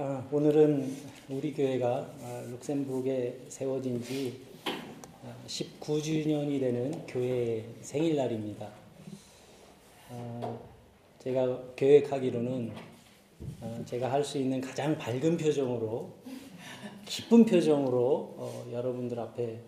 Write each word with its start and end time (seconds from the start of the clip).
아, 0.00 0.24
오늘은 0.30 0.94
우리 1.28 1.52
교회가 1.52 1.88
아, 2.22 2.44
룩셈부르크에 2.52 3.46
세워진 3.48 4.00
지 4.00 4.40
19주년이 5.48 6.56
아, 6.56 6.60
되는 6.60 7.06
교회 7.08 7.68
생일날입니다. 7.80 8.70
아, 10.08 10.58
제가 11.18 11.74
계획하기로는 11.74 12.70
아, 13.60 13.82
제가 13.86 14.12
할 14.12 14.22
수 14.22 14.38
있는 14.38 14.60
가장 14.60 14.96
밝은 14.96 15.36
표정으로 15.36 16.12
기쁜 17.04 17.44
표정으로 17.44 18.34
어, 18.38 18.70
여러분들 18.70 19.18
앞에 19.18 19.58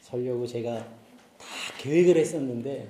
서려고 0.00 0.46
제가 0.46 0.78
다 0.78 1.46
계획을 1.80 2.16
했었는데 2.18 2.88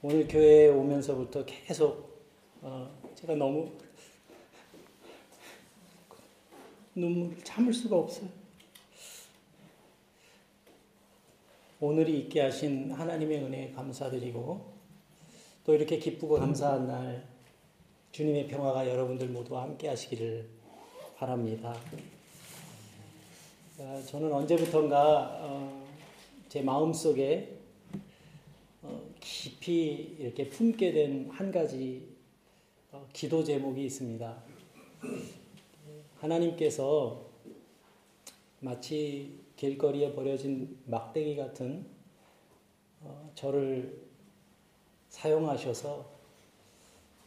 오늘 0.00 0.26
교회에 0.26 0.68
오면서부터 0.68 1.44
계속 1.44 2.18
어, 2.62 2.90
제가 3.14 3.34
너무 3.34 3.72
눈물을 6.94 7.42
참을 7.42 7.72
수가 7.72 7.96
없어요. 7.96 8.28
오늘이 11.80 12.20
있게 12.20 12.40
하신 12.40 12.92
하나님의 12.92 13.42
은혜에 13.44 13.72
감사드리고 13.72 14.72
또 15.64 15.74
이렇게 15.74 15.98
기쁘고 15.98 16.38
감사한 16.38 16.86
날 16.86 17.26
주님의 18.12 18.48
평화가 18.48 18.88
여러분들 18.88 19.28
모두와 19.28 19.62
함께 19.62 19.88
하시기를 19.88 20.48
바랍니다. 21.16 21.76
어, 23.78 24.02
저는 24.06 24.32
언제부턴가 24.32 25.38
어, 25.42 25.86
제 26.48 26.62
마음속에 26.62 27.58
어, 28.82 29.02
깊이 29.20 30.16
이렇게 30.20 30.48
품게 30.48 30.92
된 30.92 31.28
한 31.32 31.50
가지 31.50 32.14
기도 33.12 33.42
제목이 33.42 33.84
있습니다. 33.86 34.42
하나님께서 36.16 37.26
마치 38.60 39.38
길거리에 39.56 40.14
버려진 40.14 40.78
막대기 40.86 41.36
같은 41.36 41.84
어, 43.02 43.30
저를 43.34 44.02
사용하셔서 45.08 46.04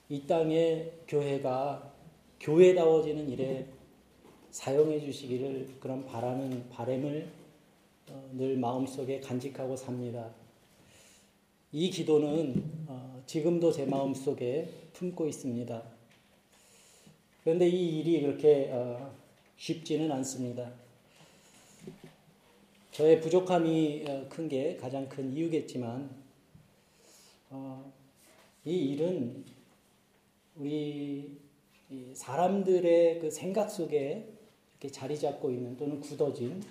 이 0.09 0.25
땅의 0.25 0.93
교회가 1.07 1.93
교회다워지는 2.39 3.29
일에 3.29 3.67
사용해 4.51 4.99
주시기를 4.99 5.77
그런 5.79 6.05
바라는 6.05 6.69
바램을 6.69 7.27
어, 8.09 8.29
늘 8.33 8.57
마음속에 8.57 9.19
간직하고 9.19 9.75
삽니다. 9.75 10.31
이 11.71 11.89
기도는 11.89 12.63
어, 12.87 13.21
지금도 13.25 13.71
제 13.71 13.85
마음속에 13.85 14.69
품고 14.93 15.27
있습니다. 15.27 15.96
그런데 17.47 17.65
이 17.65 17.99
일이 17.99 18.19
그렇게 18.19 18.69
어, 18.73 19.15
쉽지는 19.55 20.11
않습니다. 20.11 20.69
저의 22.91 23.21
부족함이 23.21 24.03
어, 24.05 24.25
큰게 24.27 24.75
가장 24.75 25.07
큰 25.07 25.31
이유겠지만 25.31 26.09
어, 27.51 27.89
이 28.65 28.75
일은 28.75 29.45
우리 30.57 31.37
사람들의 32.11 33.21
그 33.21 33.31
생각 33.31 33.69
속에 33.69 34.27
이렇게 34.73 34.91
자리 34.91 35.17
잡고 35.17 35.49
있는 35.49 35.77
또는 35.77 36.01
굳어진 36.01 36.61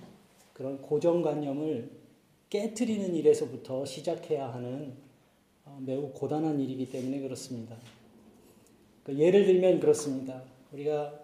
그런 0.52 0.82
고정관념을 0.82 1.90
깨뜨리는 2.50 3.14
일에서부터 3.14 3.86
시작해야 3.86 4.52
하는 4.52 4.92
매우 5.78 6.12
고단한 6.12 6.60
일이기 6.60 6.90
때문에 6.90 7.20
그렇습니다. 7.20 7.78
그 9.04 9.16
예를 9.16 9.46
들면 9.46 9.80
그렇습니다. 9.80 10.42
우리가 10.72 11.18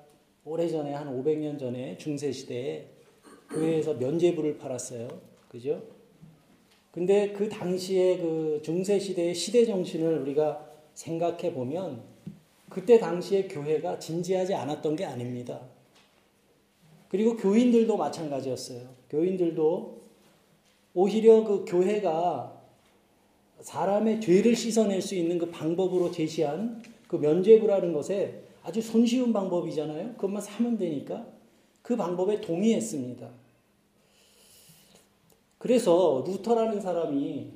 오래전에 0.44 0.92
한 0.92 1.08
500년 1.08 1.58
전에 1.58 1.96
중세 1.98 2.32
시대에 2.32 2.86
교회에서 3.50 3.94
면제부를 3.94 4.58
팔았어요. 4.58 5.08
그죠? 5.48 5.82
근데 6.90 7.32
그 7.32 7.48
당시에 7.48 8.18
그 8.18 8.60
중세 8.62 8.98
시대의 8.98 9.34
시대 9.34 9.64
정신을 9.64 10.18
우리가 10.20 10.68
생각해 10.94 11.52
보면 11.54 12.02
그때 12.68 12.98
당시에 12.98 13.48
교회가 13.48 13.98
진지하지 13.98 14.54
않았던 14.54 14.96
게 14.96 15.04
아닙니다. 15.04 15.60
그리고 17.08 17.36
교인들도 17.36 17.96
마찬가지였어요. 17.96 18.88
교인들도 19.10 20.00
오히려 20.94 21.44
그 21.44 21.64
교회가 21.66 22.60
사람의 23.60 24.20
죄를 24.20 24.56
씻어낼 24.56 25.00
수 25.00 25.14
있는 25.14 25.38
그 25.38 25.50
방법으로 25.50 26.10
제시한 26.10 26.82
그 27.06 27.16
면죄부라는 27.16 27.92
것에 27.92 28.42
아주 28.62 28.80
손쉬운 28.80 29.32
방법이잖아요. 29.32 30.14
그것만 30.14 30.40
사면 30.40 30.78
되니까 30.78 31.26
그 31.82 31.96
방법에 31.96 32.40
동의했습니다. 32.40 33.28
그래서 35.58 36.24
루터라는 36.26 36.80
사람이 36.80 37.50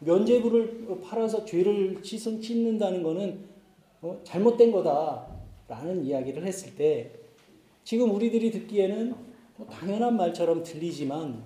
면죄부를 0.00 1.00
팔아서 1.02 1.44
죄를 1.44 2.00
씻는다는 2.02 3.02
것은 3.02 3.40
어, 4.00 4.20
잘못된 4.22 4.70
거다라는 4.70 6.04
이야기를 6.04 6.46
했을 6.46 6.74
때 6.76 7.10
지금 7.84 8.14
우리들이 8.14 8.50
듣기에는 8.50 9.14
뭐 9.56 9.66
당연한 9.66 10.16
말처럼 10.16 10.62
들리지만 10.62 11.42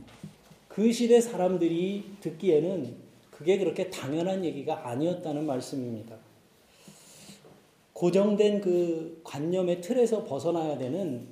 그 0.69 0.93
시대 0.93 1.21
사람들이 1.21 2.05
듣기에는 2.21 2.95
그게 3.31 3.59
그렇게 3.59 3.91
당연한 3.91 4.45
얘기가 4.45 4.89
아니었다는 4.89 5.47
말씀입니다. 5.47 6.17
고정된 8.03 8.61
그 8.61 9.21
관념의 9.23 9.81
틀에서 9.81 10.25
벗어나야 10.25 10.77
되는 10.77 11.25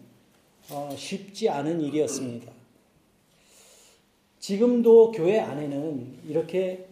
어, 0.70 0.94
쉽지 0.96 1.48
않은 1.48 1.80
일이었습니다. 1.80 2.52
지금도 4.38 5.10
교회 5.10 5.40
안에는 5.40 6.18
이렇게 6.28 6.86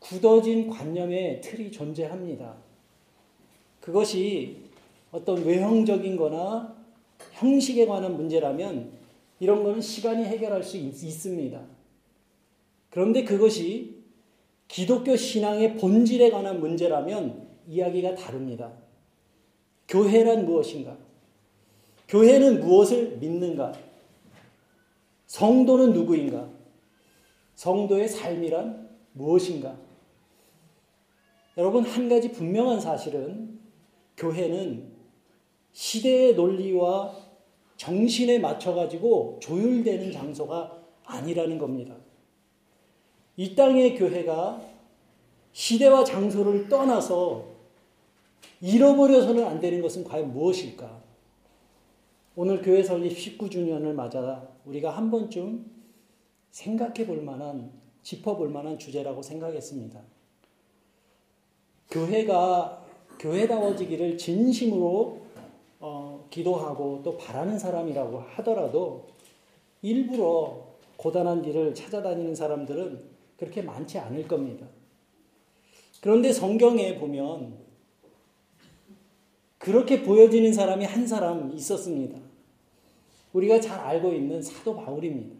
굳어진 0.00 0.68
관념의 0.68 1.40
틀이 1.40 1.70
존재합니다. 1.70 2.56
그것이 3.80 4.56
어떤 5.12 5.44
외형적인 5.44 6.16
거나 6.16 6.74
형식에 7.34 7.86
관한 7.86 8.16
문제라면 8.16 8.90
이런 9.38 9.62
거는 9.62 9.80
시간이 9.80 10.24
해결할 10.24 10.64
수 10.64 10.76
있, 10.76 10.92
습니다 11.12 11.62
그런데 12.90 13.22
그것이 13.22 14.00
기독교 14.66 15.14
신앙의 15.14 15.76
본질에 15.76 16.32
관한 16.32 16.58
문제라면 16.58 17.49
이야기가 17.66 18.14
다릅니다. 18.14 18.72
교회란 19.88 20.44
무엇인가? 20.44 20.96
교회는 22.08 22.60
무엇을 22.60 23.18
믿는가? 23.18 23.72
성도는 25.26 25.92
누구인가? 25.92 26.48
성도의 27.54 28.08
삶이란 28.08 28.88
무엇인가? 29.12 29.76
여러분, 31.56 31.84
한 31.84 32.08
가지 32.08 32.32
분명한 32.32 32.80
사실은 32.80 33.60
교회는 34.16 34.90
시대의 35.72 36.34
논리와 36.34 37.14
정신에 37.76 38.38
맞춰가지고 38.38 39.38
조율되는 39.40 40.12
장소가 40.12 40.78
아니라는 41.04 41.58
겁니다. 41.58 41.96
이 43.36 43.54
땅의 43.54 43.96
교회가 43.96 44.60
시대와 45.52 46.04
장소를 46.04 46.68
떠나서 46.68 47.49
잃어버려서는 48.60 49.44
안 49.46 49.60
되는 49.60 49.80
것은 49.80 50.04
과연 50.04 50.32
무엇일까? 50.32 51.02
오늘 52.36 52.62
교회 52.62 52.82
설립 52.82 53.16
19주년을 53.16 53.92
맞아 53.92 54.48
우리가 54.64 54.90
한 54.90 55.10
번쯤 55.10 55.66
생각해 56.50 57.06
볼 57.06 57.22
만한, 57.22 57.72
짚어 58.02 58.36
볼 58.36 58.48
만한 58.48 58.78
주제라고 58.78 59.22
생각했습니다. 59.22 60.00
교회가 61.90 62.84
교회다워지기를 63.18 64.16
진심으로 64.16 65.20
어, 65.80 66.26
기도하고 66.30 67.00
또 67.02 67.16
바라는 67.16 67.58
사람이라고 67.58 68.18
하더라도 68.18 69.08
일부러 69.82 70.68
고단한 70.96 71.42
길을 71.42 71.74
찾아다니는 71.74 72.34
사람들은 72.34 73.02
그렇게 73.38 73.62
많지 73.62 73.98
않을 73.98 74.28
겁니다. 74.28 74.66
그런데 76.00 76.32
성경에 76.32 76.98
보면 76.98 77.58
그렇게 79.60 80.02
보여지는 80.02 80.54
사람이 80.54 80.86
한 80.86 81.06
사람 81.06 81.52
있었습니다. 81.52 82.18
우리가 83.34 83.60
잘 83.60 83.78
알고 83.78 84.14
있는 84.14 84.40
사도 84.40 84.74
바울입니다. 84.74 85.36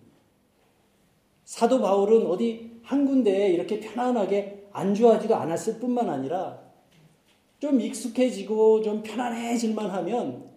사도 1.46 1.80
바울은 1.80 2.26
어디 2.26 2.70
한 2.82 3.06
군데에 3.06 3.48
이렇게 3.48 3.80
편안하게 3.80 4.68
안주하지도 4.72 5.34
않았을 5.34 5.80
뿐만 5.80 6.10
아니라 6.10 6.60
좀 7.58 7.80
익숙해지고 7.80 8.82
좀 8.82 9.02
편안해질만 9.02 9.88
하면 9.90 10.50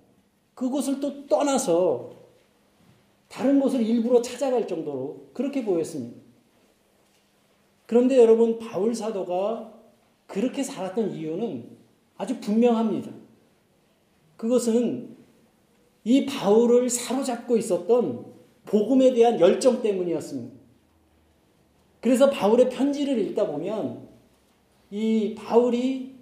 그곳을 0.56 1.00
또 1.00 1.26
떠나서 1.28 2.12
다른 3.30 3.62
곳을 3.62 3.82
일부러 3.82 4.22
찾아갈 4.22 4.68
정도로 4.68 5.30
그렇게 5.32 5.64
보였습니다. 5.64 6.22
그런데 7.86 8.18
여러분, 8.18 8.60
바울 8.60 8.94
사도가 8.94 9.74
그렇게 10.28 10.64
살았던 10.64 11.12
이유는 11.12 11.78
아주 12.18 12.42
분명합니다. 12.42 13.23
그것은 14.44 15.16
이 16.04 16.26
바울을 16.26 16.90
사로잡고 16.90 17.56
있었던 17.56 18.26
복음에 18.66 19.14
대한 19.14 19.40
열정 19.40 19.82
때문이었습니다. 19.82 20.54
그래서 22.02 22.30
바울의 22.30 22.70
편지를 22.70 23.18
읽다 23.20 23.48
보면 23.48 24.06
이 24.92 25.34
바울이 25.34 26.16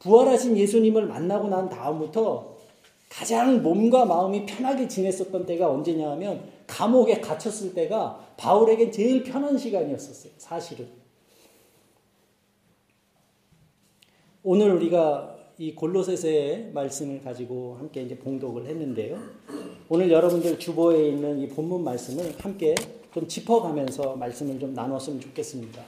부활하신 0.00 0.56
예수님을 0.56 1.06
만나고 1.06 1.46
난 1.46 1.68
다음부터 1.68 2.56
가장 3.08 3.62
몸과 3.62 4.06
마음이 4.06 4.44
편하게 4.44 4.88
지냈었던 4.88 5.46
때가 5.46 5.70
언제냐 5.70 6.10
하면 6.10 6.50
감옥에 6.66 7.20
갇혔을 7.20 7.74
때가 7.74 8.34
바울에겐 8.36 8.90
제일 8.90 9.22
편한 9.22 9.56
시간이었었어요. 9.56 10.32
사실은. 10.36 10.88
오늘 14.42 14.72
우리가 14.72 15.35
이 15.58 15.74
골로새서의 15.74 16.70
말씀을 16.74 17.22
가지고 17.22 17.76
함께 17.78 18.02
이제 18.02 18.14
봉독을 18.18 18.66
했는데요. 18.66 19.18
오늘 19.88 20.10
여러분들 20.10 20.58
주보에 20.58 21.08
있는 21.08 21.38
이 21.38 21.48
본문 21.48 21.82
말씀을 21.82 22.34
함께 22.38 22.74
좀 23.14 23.26
짚어가면서 23.26 24.16
말씀을 24.16 24.60
좀 24.60 24.74
나눴으면 24.74 25.18
좋겠습니다. 25.18 25.82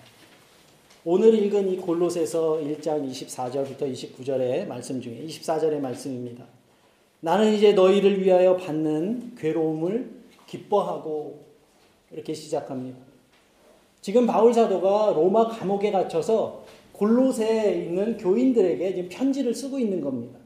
오늘 1.04 1.34
읽은 1.34 1.68
이 1.68 1.76
골로새서 1.76 2.60
1장 2.62 3.06
24절부터 3.10 3.92
29절의 3.92 4.66
말씀 4.66 5.02
중에 5.02 5.22
24절의 5.26 5.80
말씀입니다. 5.80 6.46
나는 7.20 7.52
이제 7.52 7.74
너희를 7.74 8.24
위하여 8.24 8.56
받는 8.56 9.34
괴로움을 9.36 10.10
기뻐하고 10.46 11.44
이렇게 12.10 12.32
시작합니다. 12.32 12.98
지금 14.00 14.26
바울 14.26 14.54
사도가 14.54 15.12
로마 15.14 15.48
감옥에 15.48 15.90
갇혀서 15.90 16.64
골로새에 16.98 17.84
있는 17.84 18.16
교인들에게 18.16 18.94
지금 18.94 19.08
편지를 19.08 19.54
쓰고 19.54 19.78
있는 19.78 20.00
겁니다. 20.00 20.38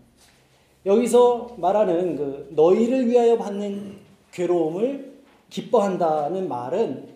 여기서 0.85 1.57
말하는 1.59 2.17
그 2.17 2.49
너희를 2.51 3.09
위하여 3.09 3.39
받는 3.39 3.97
괴로움을 4.33 5.13
기뻐한다는 5.49 6.49
말은 6.49 7.09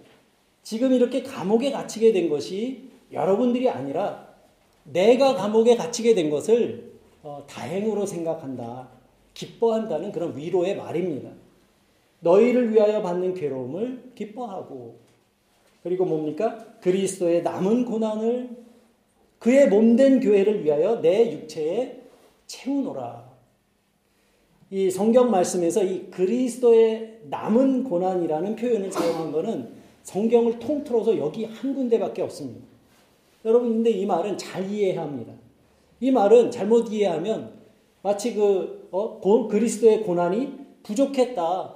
지금 0.62 0.93
이렇게 0.93 1.23
감옥에 1.23 1.71
갇히게 1.71 2.12
된 2.12 2.29
것이 2.31 2.88
여러분들이 3.12 3.69
아니라 3.69 4.27
내가 4.85 5.35
감옥에 5.35 5.77
갇히게 5.77 6.15
된 6.15 6.31
것을 6.31 6.93
어, 7.23 7.44
다행으로 7.49 8.06
생각한다. 8.06 8.88
기뻐한다는 9.35 10.12
그런 10.12 10.37
위로의 10.37 10.77
말입니다. 10.77 11.31
너희를 12.21 12.73
위하여 12.73 13.03
받는 13.03 13.35
괴로움을 13.35 14.12
기뻐하고 14.15 14.99
그리고 15.83 16.06
뭡니까? 16.06 16.59
그리스도의 16.81 17.43
남은 17.43 17.85
고난을 17.85 18.66
그의 19.47 19.69
몸된 19.69 20.19
교회를 20.19 20.65
위하여 20.65 21.01
내 21.01 21.31
육체에 21.31 22.01
채우노라. 22.49 23.25
이 24.73 24.91
성경 24.91 25.31
말씀에서 25.31 25.85
이 25.85 26.11
그리스도의 26.11 27.21
남은 27.31 27.85
고난이라는 27.85 28.57
표현을 28.57 28.91
사용한 28.91 29.31
것은 29.31 29.69
성경을 30.03 30.59
통틀어서 30.59 31.19
여기 31.19 31.45
한 31.45 31.77
군데밖에 31.77 32.23
없습니다. 32.23 32.67
여러분, 33.45 33.75
근데 33.75 33.91
이 33.91 34.05
말은 34.05 34.37
잘 34.37 34.69
이해해야 34.69 35.03
합니다. 35.03 35.33
이 36.01 36.11
말은 36.11 36.51
잘못 36.51 36.91
이해하면 36.91 37.53
마치 38.03 38.35
그, 38.35 38.89
어, 38.91 39.47
그리스도의 39.47 40.03
고난이 40.03 40.55
부족했다. 40.83 41.73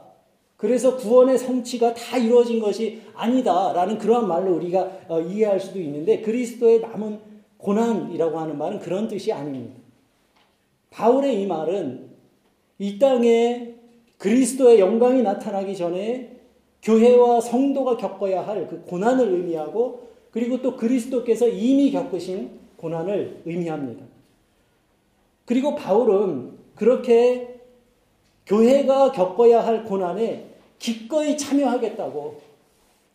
그래서 0.56 0.96
구원의 0.96 1.38
성취가 1.38 1.94
다 1.94 2.18
이루어진 2.18 2.58
것이 2.58 3.00
아니다라는 3.14 3.98
그러한 3.98 4.26
말로 4.26 4.56
우리가 4.56 4.90
어, 5.06 5.20
이해할 5.20 5.60
수도 5.60 5.78
있는데 5.78 6.20
그리스도의 6.20 6.80
남은 6.80 7.29
고난이라고 7.62 8.38
하는 8.38 8.58
말은 8.58 8.80
그런 8.80 9.08
뜻이 9.08 9.32
아닙니다. 9.32 9.80
바울의 10.90 11.42
이 11.42 11.46
말은 11.46 12.10
이 12.78 12.98
땅에 12.98 13.74
그리스도의 14.18 14.80
영광이 14.80 15.22
나타나기 15.22 15.76
전에 15.76 16.40
교회와 16.82 17.40
성도가 17.40 17.96
겪어야 17.96 18.46
할 18.46 18.66
그 18.66 18.82
고난을 18.82 19.28
의미하고 19.28 20.08
그리고 20.30 20.62
또 20.62 20.76
그리스도께서 20.76 21.48
이미 21.48 21.90
겪으신 21.90 22.58
고난을 22.76 23.42
의미합니다. 23.44 24.04
그리고 25.44 25.74
바울은 25.74 26.52
그렇게 26.74 27.60
교회가 28.46 29.12
겪어야 29.12 29.64
할 29.64 29.84
고난에 29.84 30.46
기꺼이 30.78 31.36
참여하겠다고 31.36 32.40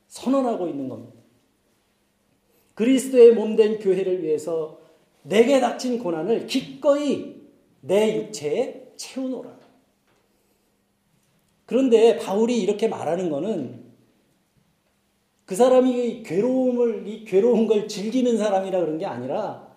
선언하고 0.07 0.67
있는 0.67 0.87
겁니다. 0.87 1.14
그리스도의 2.75 3.33
몸된 3.33 3.79
교회를 3.79 4.21
위해서 4.21 4.79
내게 5.23 5.59
닥친 5.59 5.99
고난을 5.99 6.45
기꺼이 6.45 7.35
내 7.81 8.17
육체에 8.17 8.91
채우노라. 8.95 9.55
그런데 11.65 12.17
바울이 12.17 12.61
이렇게 12.61 12.87
말하는 12.87 13.29
것은 13.29 13.85
그 15.45 15.55
사람이 15.55 16.23
괴로움을, 16.23 17.07
이 17.07 17.23
괴로운 17.23 17.67
걸 17.67 17.87
즐기는 17.87 18.37
사람이라 18.37 18.79
그런 18.79 18.97
게 18.97 19.05
아니라 19.05 19.75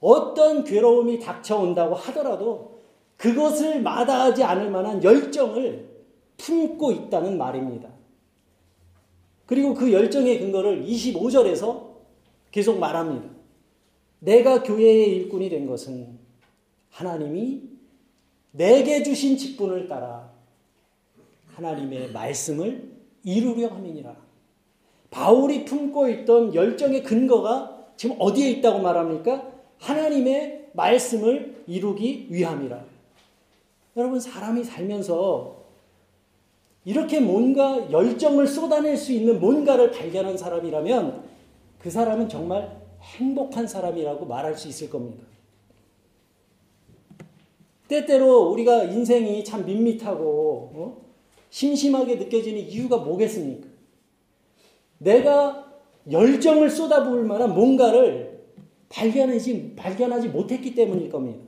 어떤 0.00 0.64
괴로움이 0.64 1.20
닥쳐온다고 1.20 1.94
하더라도 1.94 2.80
그것을 3.16 3.80
마다하지 3.82 4.42
않을 4.42 4.70
만한 4.70 5.02
열정을 5.02 5.88
품고 6.36 6.92
있다는 6.92 7.38
말입니다. 7.38 7.88
그리고 9.46 9.74
그 9.74 9.92
열정의 9.92 10.40
근거를 10.40 10.84
25절에서 10.84 11.93
계속 12.54 12.78
말합니다. 12.78 13.28
내가 14.20 14.62
교회의 14.62 15.16
일꾼이 15.16 15.50
된 15.50 15.66
것은 15.66 16.20
하나님이 16.88 17.62
내게 18.52 19.02
주신 19.02 19.36
직분을 19.36 19.88
따라 19.88 20.30
하나님의 21.48 22.12
말씀을 22.12 22.92
이루려 23.24 23.66
함이니라. 23.66 24.14
바울이 25.10 25.64
품고 25.64 26.08
있던 26.10 26.54
열정의 26.54 27.02
근거가 27.02 27.86
지금 27.96 28.14
어디에 28.20 28.50
있다고 28.52 28.78
말합니까? 28.78 29.50
하나님의 29.80 30.68
말씀을 30.74 31.64
이루기 31.66 32.28
위함이라. 32.30 32.84
여러분, 33.96 34.20
사람이 34.20 34.62
살면서 34.62 35.56
이렇게 36.84 37.18
뭔가 37.18 37.90
열정을 37.90 38.46
쏟아낼 38.46 38.96
수 38.96 39.10
있는 39.10 39.40
뭔가를 39.40 39.90
발견한 39.90 40.38
사람이라면 40.38 41.33
그 41.84 41.90
사람은 41.90 42.30
정말 42.30 42.80
행복한 43.02 43.66
사람이라고 43.66 44.24
말할 44.24 44.56
수 44.56 44.68
있을 44.68 44.88
겁니다. 44.88 45.22
때때로 47.88 48.50
우리가 48.52 48.84
인생이 48.84 49.44
참 49.44 49.66
밋밋하고 49.66 50.70
어? 50.72 51.04
심심하게 51.50 52.14
느껴지는 52.14 52.58
이유가 52.58 52.96
뭐겠습니까? 52.96 53.68
내가 54.96 55.74
열정을 56.10 56.70
쏟아부을 56.70 57.24
만한 57.24 57.52
뭔가를 57.52 58.46
발견하지, 58.88 59.74
발견하지 59.76 60.28
못했기 60.28 60.74
때문일 60.74 61.10
겁니다. 61.10 61.44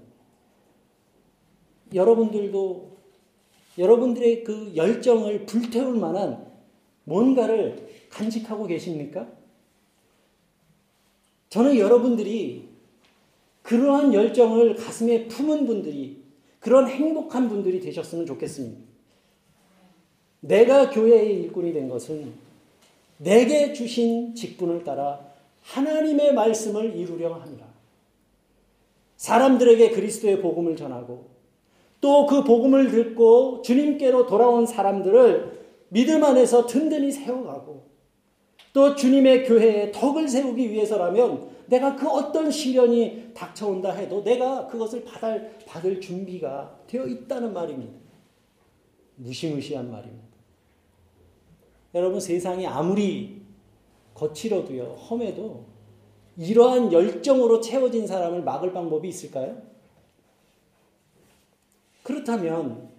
여러분들도 1.95 2.90
여러분들의 3.78 4.45
그 4.45 4.73
열정을 4.76 5.47
불태울 5.47 5.97
만한 5.97 6.47
뭔가를 7.05 7.88
간직하고 8.11 8.66
계십니까? 8.66 9.35
저는 11.49 11.79
여러분들이 11.79 12.69
그러한 13.62 14.15
열정을 14.15 14.76
가슴에 14.76 15.26
품은 15.26 15.67
분들이 15.67 16.23
그런 16.61 16.88
행복한 16.88 17.49
분들이 17.49 17.81
되셨으면 17.81 18.26
좋겠습니다. 18.26 18.81
내가 20.41 20.91
교회의 20.91 21.43
일꾼이 21.43 21.73
된 21.73 21.88
것은 21.88 22.33
내게 23.19 23.73
주신 23.73 24.35
직분을 24.35 24.85
따라 24.85 25.21
하나님의 25.62 26.35
말씀을 26.35 26.97
이루려 26.97 27.35
합니다. 27.35 27.67
사람들에게 29.17 29.91
그리스도의 29.91 30.41
복음을 30.41 30.76
전하고 30.76 31.37
또 32.00 32.26
그 32.26 32.45
복음을 32.45 32.91
듣고 32.91 33.62
주님께로 33.62 34.26
돌아온 34.26 34.67
사람들을 34.67 35.67
믿음 35.88 36.23
안에서 36.23 36.67
든든히 36.67 37.11
세워가고 37.11 37.85
또 38.76 38.95
주님의 38.95 39.47
교회에 39.47 39.90
덕을 39.90 40.28
세우기 40.28 40.71
위해서라면 40.71 41.49
내가 41.64 41.97
그 41.97 42.06
어떤 42.06 42.50
시련이 42.50 43.30
닥쳐온다 43.33 43.90
해도 43.92 44.23
내가 44.23 44.66
그것을 44.66 45.02
받을, 45.02 45.56
받을 45.66 45.99
준비가 45.99 46.78
되어 46.87 47.06
있다는 47.06 47.54
말입니다. 47.54 47.95
무시무시한 49.14 49.90
말입니다. 49.90 50.26
여러분 51.95 52.21
세상이 52.21 52.66
아무리 52.66 53.40
거칠어도요, 54.12 54.83
험해도 55.09 55.64
이러한 56.37 56.92
열정으로 56.92 57.62
채워진 57.62 58.06
사람을 58.06 58.42
막을 58.42 58.75
방법이 58.75 59.09
있을까요? 59.09 59.56
그렇다면 62.02 62.90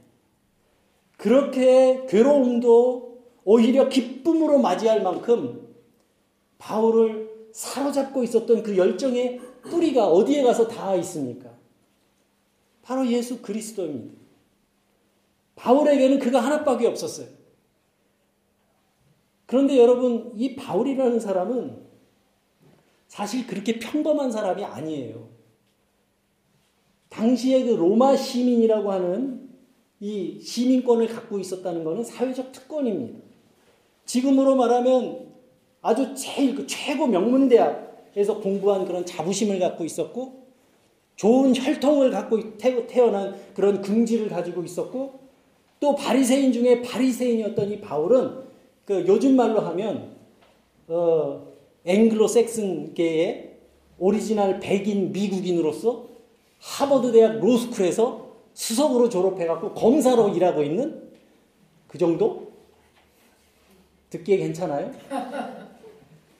그렇게 1.17 2.07
괴로움도 2.09 3.19
오히려 3.43 3.87
기쁨으로 3.89 4.57
맞이할 4.57 5.03
만큼 5.03 5.66
바울을 6.57 7.49
사로잡고 7.51 8.23
있었던 8.23 8.63
그 8.63 8.77
열정의 8.77 9.39
뿌리가 9.63 10.07
어디에 10.07 10.43
가서 10.43 10.67
닿아 10.67 10.95
있습니까? 10.95 11.51
바로 12.81 13.05
예수 13.07 13.41
그리스도입니다. 13.41 14.15
바울에게는 15.55 16.19
그가 16.19 16.39
하나밖에 16.39 16.87
없었어요. 16.87 17.27
그런데 19.45 19.77
여러분, 19.77 20.31
이 20.35 20.55
바울이라는 20.55 21.19
사람은 21.19 21.87
사실 23.07 23.47
그렇게 23.47 23.79
평범한 23.79 24.31
사람이 24.31 24.63
아니에요. 24.63 25.27
당시에 27.09 27.63
그 27.63 27.71
로마 27.71 28.15
시민이라고 28.15 28.91
하는 28.91 29.49
이 29.99 30.39
시민권을 30.39 31.07
갖고 31.07 31.39
있었다는 31.39 31.83
것은 31.83 32.03
사회적 32.03 32.51
특권입니다. 32.51 33.19
지금으로 34.05 34.55
말하면 34.55 35.26
아주 35.81 36.13
제일 36.15 36.55
그 36.55 36.65
최고 36.67 37.07
명문대학에서 37.07 38.39
공부한 38.41 38.85
그런 38.85 39.05
자부심을 39.05 39.59
갖고 39.59 39.85
있었고 39.85 40.47
좋은 41.15 41.55
혈통을 41.55 42.11
갖고 42.11 42.57
태어난 42.57 43.35
그런 43.53 43.81
긍지를 43.81 44.29
가지고 44.29 44.63
있었고 44.63 45.19
또 45.79 45.95
바리새인 45.95 46.51
중에 46.51 46.81
바리새인이었던 46.81 47.71
이 47.71 47.81
바울은 47.81 48.47
그 48.85 49.05
요즘 49.07 49.35
말로 49.35 49.59
하면 49.61 50.15
어 50.87 51.47
앵글로색슨계의 51.85 53.57
오리지널 53.99 54.59
백인 54.59 55.11
미국인으로서 55.11 56.07
하버드 56.59 57.11
대학 57.11 57.39
로스쿨에서 57.39 58.27
수석으로 58.53 59.09
졸업해갖고 59.09 59.73
검사로 59.73 60.29
일하고 60.29 60.63
있는 60.63 61.09
그 61.87 61.97
정도? 61.97 62.47
듣기에 64.09 64.37
괜찮아요? 64.37 64.91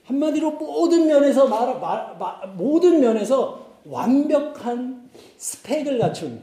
한마디로 0.08 0.52
모든 0.52 1.06
면에서 1.06 1.46
말, 1.46 1.78
말, 1.78 2.16
말, 2.18 2.48
모든 2.56 2.98
면에서 3.00 3.66
완벽한 3.84 5.10
스펙을 5.36 5.98
갖춘 5.98 6.42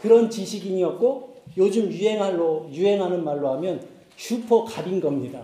그런 0.00 0.28
지식인이었고 0.28 1.36
요즘 1.56 1.90
유행할로 1.90 2.68
유행하는 2.70 3.24
말로 3.24 3.50
하면 3.54 3.86
슈퍼 4.16 4.64
갑인 4.64 5.00
겁니다. 5.00 5.42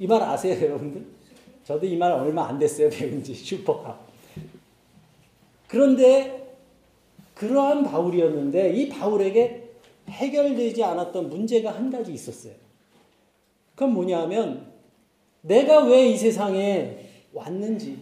이 0.00 0.06
말 0.06 0.22
아세요, 0.22 0.58
여러분들? 0.64 1.04
저도 1.64 1.86
이 1.86 1.96
말 1.96 2.12
얼마 2.12 2.46
안 2.48 2.58
됐어요, 2.58 2.88
배운 2.90 3.22
지 3.22 3.34
슈퍼 3.34 3.82
갑. 3.82 3.98
그런데 5.68 6.56
그러한 7.34 7.84
바울이었는데 7.84 8.74
이 8.74 8.88
바울에게 8.88 9.70
해결되지 10.08 10.82
않았던 10.82 11.28
문제가 11.28 11.72
한 11.72 11.90
가지 11.90 12.12
있었어요. 12.12 12.54
그건 13.74 13.92
뭐냐면 13.92 14.72
내가 15.44 15.84
왜 15.84 16.10
이 16.10 16.16
세상에 16.16 16.98
왔는지 17.32 17.98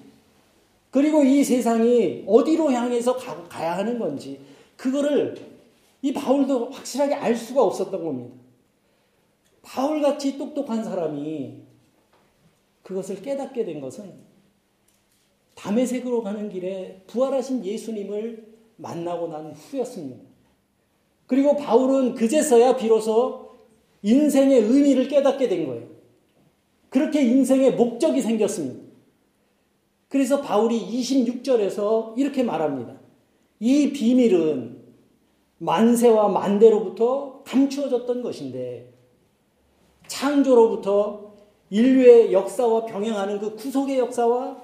그리고 0.91 1.25
이 1.25 1.43
세상이 1.43 2.25
어디로 2.27 2.71
향해서 2.71 3.17
가, 3.17 3.49
가야 3.49 3.77
하는 3.79 3.99
건지 3.99 4.41
그거를 4.77 5.35
이 6.03 6.13
바울도 6.13 6.71
확실하게 6.71 7.15
알 7.15 7.35
수가 7.35 7.63
없었던 7.63 8.05
겁니다. 8.05 8.35
바울같이 9.63 10.39
똑똑한 10.39 10.85
사람이 10.85 11.63
그것을 12.83 13.23
깨닫게 13.23 13.65
된 13.65 13.81
것은 13.81 14.13
담에색으로 15.55 16.23
가는 16.23 16.49
길에 16.49 17.03
부활하신 17.07 17.65
예수님을 17.65 18.53
만나고 18.77 19.29
난 19.29 19.53
후였습니다. 19.53 20.21
그리고 21.27 21.57
바울은 21.57 22.15
그제서야 22.15 22.77
비로소 22.77 23.57
인생의 24.03 24.61
의미를 24.61 25.09
깨닫게 25.09 25.49
된 25.49 25.67
거예요. 25.67 26.02
그렇게 26.93 27.23
인생의 27.23 27.75
목적이 27.75 28.21
생겼습니다. 28.21 28.83
그래서 30.09 30.43
바울이 30.43 30.79
26절에서 30.79 32.19
이렇게 32.19 32.43
말합니다. 32.43 33.01
이 33.61 33.93
비밀은 33.93 34.77
만세와 35.57 36.29
만대로부터 36.29 37.43
감추어졌던 37.45 38.23
것인데 38.23 38.93
창조로부터 40.07 41.33
인류의 41.71 42.31
역사와 42.35 42.85
병행하는 42.85 43.39
그 43.39 43.57
구속의 43.57 43.99
역사와 43.99 44.61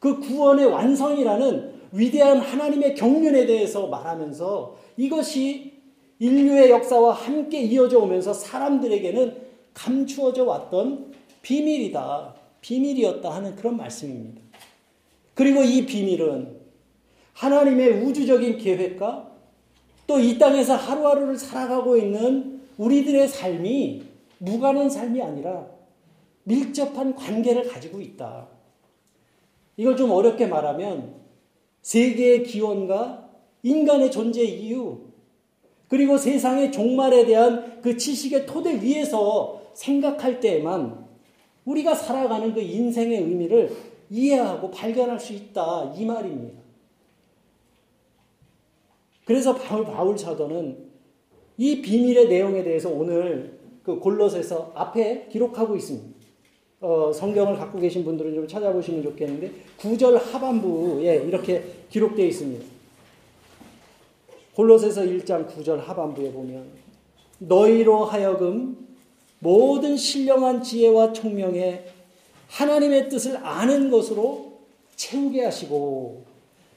그 0.00 0.18
구원의 0.18 0.66
완성이라는 0.66 1.80
위대한 1.92 2.38
하나님의 2.38 2.96
경륜에 2.96 3.46
대해서 3.46 3.86
말하면서 3.86 4.76
이것이 4.96 5.74
인류의 6.18 6.70
역사와 6.70 7.12
함께 7.12 7.60
이어져 7.60 8.00
오면서 8.00 8.32
사람들에게는 8.32 9.36
감추어져 9.72 10.44
왔던 10.44 11.12
비밀이다. 11.42 12.34
비밀이었다 12.60 13.30
하는 13.30 13.56
그런 13.56 13.76
말씀입니다. 13.76 14.42
그리고 15.34 15.62
이 15.62 15.86
비밀은 15.86 16.60
하나님의 17.32 18.04
우주적인 18.04 18.58
계획과 18.58 19.30
또 20.06 20.18
이 20.18 20.38
땅에서 20.38 20.74
하루하루를 20.74 21.38
살아가고 21.38 21.96
있는 21.96 22.62
우리들의 22.78 23.28
삶이 23.28 24.02
무관한 24.38 24.90
삶이 24.90 25.22
아니라 25.22 25.68
밀접한 26.42 27.14
관계를 27.14 27.68
가지고 27.68 28.00
있다. 28.00 28.48
이걸 29.76 29.96
좀 29.96 30.10
어렵게 30.10 30.46
말하면 30.46 31.14
세계의 31.82 32.42
기원과 32.42 33.30
인간의 33.62 34.10
존재 34.10 34.42
이유, 34.42 34.98
그리고 35.86 36.18
세상의 36.18 36.72
종말에 36.72 37.24
대한 37.26 37.80
그 37.80 37.96
지식의 37.96 38.46
토대 38.46 38.82
위에서 38.82 39.62
생각할 39.74 40.40
때에만 40.40 41.06
우리가 41.64 41.94
살아가는 41.94 42.52
그 42.52 42.60
인생의 42.60 43.22
의미를 43.22 43.74
이해하고 44.10 44.70
발견할 44.70 45.20
수 45.20 45.32
있다. 45.32 45.94
이 45.96 46.04
말입니다. 46.04 46.60
그래서 49.24 49.54
바울, 49.54 49.84
바울 49.84 50.18
사도는 50.18 50.90
이 51.56 51.80
비밀의 51.82 52.28
내용에 52.28 52.64
대해서 52.64 52.88
오늘 52.90 53.58
그 53.82 53.98
골로새서 53.98 54.72
앞에 54.74 55.28
기록하고 55.28 55.76
있습니다. 55.76 56.20
어, 56.80 57.12
성경을 57.12 57.56
갖고 57.56 57.78
계신 57.78 58.04
분들은 58.04 58.34
좀 58.34 58.48
찾아보시면 58.48 59.02
좋겠는데 59.02 59.52
9절 59.78 60.14
하반부에 60.14 61.16
이렇게 61.26 61.62
기록되어 61.90 62.26
있습니다. 62.26 62.64
골로새서 64.54 65.02
1장 65.02 65.46
9절 65.48 65.76
하반부에 65.78 66.32
보면 66.32 66.64
너희로 67.38 68.06
하여금 68.06 68.89
모든 69.40 69.96
신령한 69.96 70.62
지혜와 70.62 71.12
총명에 71.12 71.84
하나님의 72.48 73.08
뜻을 73.08 73.36
아는 73.38 73.90
것으로 73.90 74.52
채우게 74.96 75.44
하시고 75.44 76.24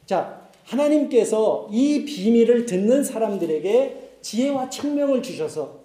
자 0.05 0.41
하나님께서 0.65 1.67
이 1.72 2.05
비밀을 2.05 2.65
듣는 2.65 3.03
사람들에게 3.03 4.17
지혜와 4.22 4.70
총명을 4.70 5.22
주셔서 5.22 5.79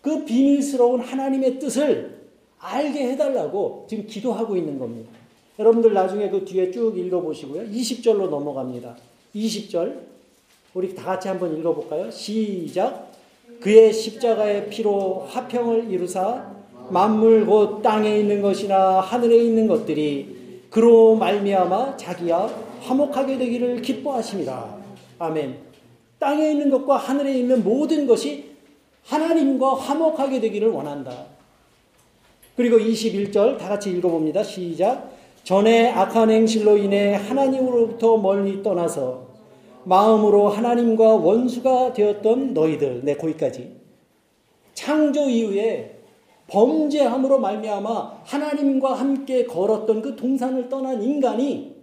그 0.00 0.24
비밀스러운 0.24 1.00
하나님의 1.00 1.58
뜻을 1.58 2.22
알게 2.58 3.10
해달라고 3.10 3.86
지금 3.88 4.06
기도하고 4.06 4.56
있는 4.56 4.78
겁니다. 4.78 5.10
여러분들 5.58 5.92
나중에 5.92 6.30
그 6.30 6.44
뒤에 6.44 6.70
쭉 6.70 6.96
읽어보시고요. 6.96 7.68
20절로 7.68 8.28
넘어갑니다. 8.28 8.96
20절. 9.34 10.12
우리 10.74 10.94
다 10.94 11.04
같이 11.04 11.28
한번 11.28 11.56
읽어볼까요? 11.58 12.10
시작. 12.10 13.11
그의 13.62 13.92
십자가의 13.92 14.68
피로 14.68 15.24
화평을 15.28 15.88
이루사 15.90 16.50
만물 16.90 17.46
곧 17.46 17.80
땅에 17.80 18.18
있는 18.18 18.42
것이나 18.42 19.00
하늘에 19.00 19.36
있는 19.36 19.68
것들이 19.68 20.62
그로 20.68 21.14
말미암아 21.14 21.96
자기야 21.96 22.50
화목하게 22.80 23.38
되기를 23.38 23.80
기뻐하십니다. 23.82 24.74
아멘. 25.20 25.58
땅에 26.18 26.50
있는 26.50 26.70
것과 26.70 26.96
하늘에 26.96 27.38
있는 27.38 27.62
모든 27.62 28.06
것이 28.06 28.50
하나님과 29.04 29.74
화목하게 29.74 30.40
되기를 30.40 30.68
원한다. 30.68 31.26
그리고 32.56 32.78
21절 32.78 33.58
다 33.58 33.68
같이 33.68 33.90
읽어봅니다. 33.90 34.42
시작. 34.42 35.12
전에 35.44 35.90
악한 35.90 36.30
행실로 36.30 36.76
인해 36.76 37.14
하나님으로부터 37.14 38.16
멀리 38.16 38.62
떠나서 38.62 39.31
마음으로 39.84 40.48
하나님과 40.48 41.16
원수가 41.16 41.92
되었던 41.92 42.54
너희들. 42.54 43.02
네, 43.04 43.16
거기까지. 43.16 43.80
창조 44.74 45.28
이후에 45.28 45.98
범죄함으로 46.48 47.38
말미암아 47.38 48.22
하나님과 48.24 48.94
함께 48.94 49.46
걸었던 49.46 50.02
그 50.02 50.16
동산을 50.16 50.68
떠난 50.68 51.02
인간이 51.02 51.76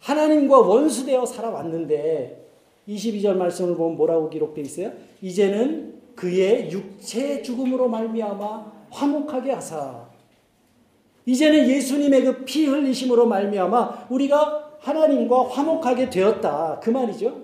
하나님과 0.00 0.58
원수되어 0.60 1.24
살아왔는데 1.24 2.44
22절 2.88 3.34
말씀을 3.34 3.76
보면 3.76 3.96
뭐라고 3.96 4.28
기록되어 4.28 4.62
있어요? 4.64 4.92
이제는 5.22 5.94
그의 6.14 6.70
육체 6.70 7.42
죽음으로 7.42 7.88
말미암아 7.88 8.72
화목하게 8.90 9.52
하사 9.52 10.06
이제는 11.24 11.68
예수님의 11.68 12.24
그 12.24 12.44
피 12.44 12.66
흘리심으로 12.66 13.26
말미암아 13.26 14.06
우리가 14.10 14.65
하나님과 14.86 15.48
화목하게 15.48 16.10
되었다 16.10 16.78
그 16.80 16.90
말이죠. 16.90 17.42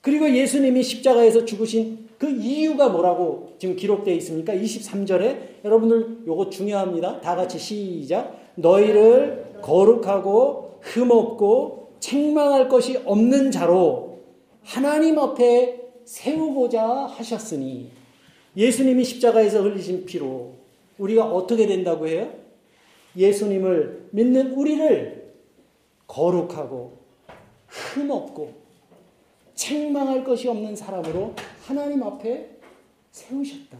그리고 0.00 0.30
예수님이 0.30 0.82
십자가에서 0.82 1.44
죽으신 1.44 2.08
그 2.18 2.30
이유가 2.30 2.88
뭐라고 2.88 3.54
지금 3.58 3.76
기록되어 3.76 4.14
있습니까? 4.14 4.54
23절에 4.54 5.64
여러분들 5.64 6.26
요거 6.26 6.48
중요합니다. 6.48 7.20
다 7.20 7.36
같이 7.36 7.58
시작. 7.58 8.34
너희를 8.54 9.56
거룩하고 9.60 10.78
흠없고 10.80 11.96
책망할 12.00 12.68
것이 12.68 12.98
없는 13.04 13.50
자로 13.50 14.20
하나님 14.62 15.18
앞에 15.18 15.80
세우고자 16.04 16.82
하셨으니 16.82 17.90
예수님이 18.56 19.04
십자가에서 19.04 19.62
흘리신 19.62 20.06
피로 20.06 20.54
우리가 20.98 21.26
어떻게 21.26 21.66
된다고 21.66 22.08
해요? 22.08 22.32
예수님을 23.16 24.08
믿는 24.12 24.52
우리를 24.52 25.19
거룩하고 26.10 26.98
흠없고 27.68 28.52
책망할 29.54 30.24
것이 30.24 30.48
없는 30.48 30.74
사람으로 30.74 31.34
하나님 31.64 32.02
앞에 32.02 32.58
세우셨다. 33.12 33.78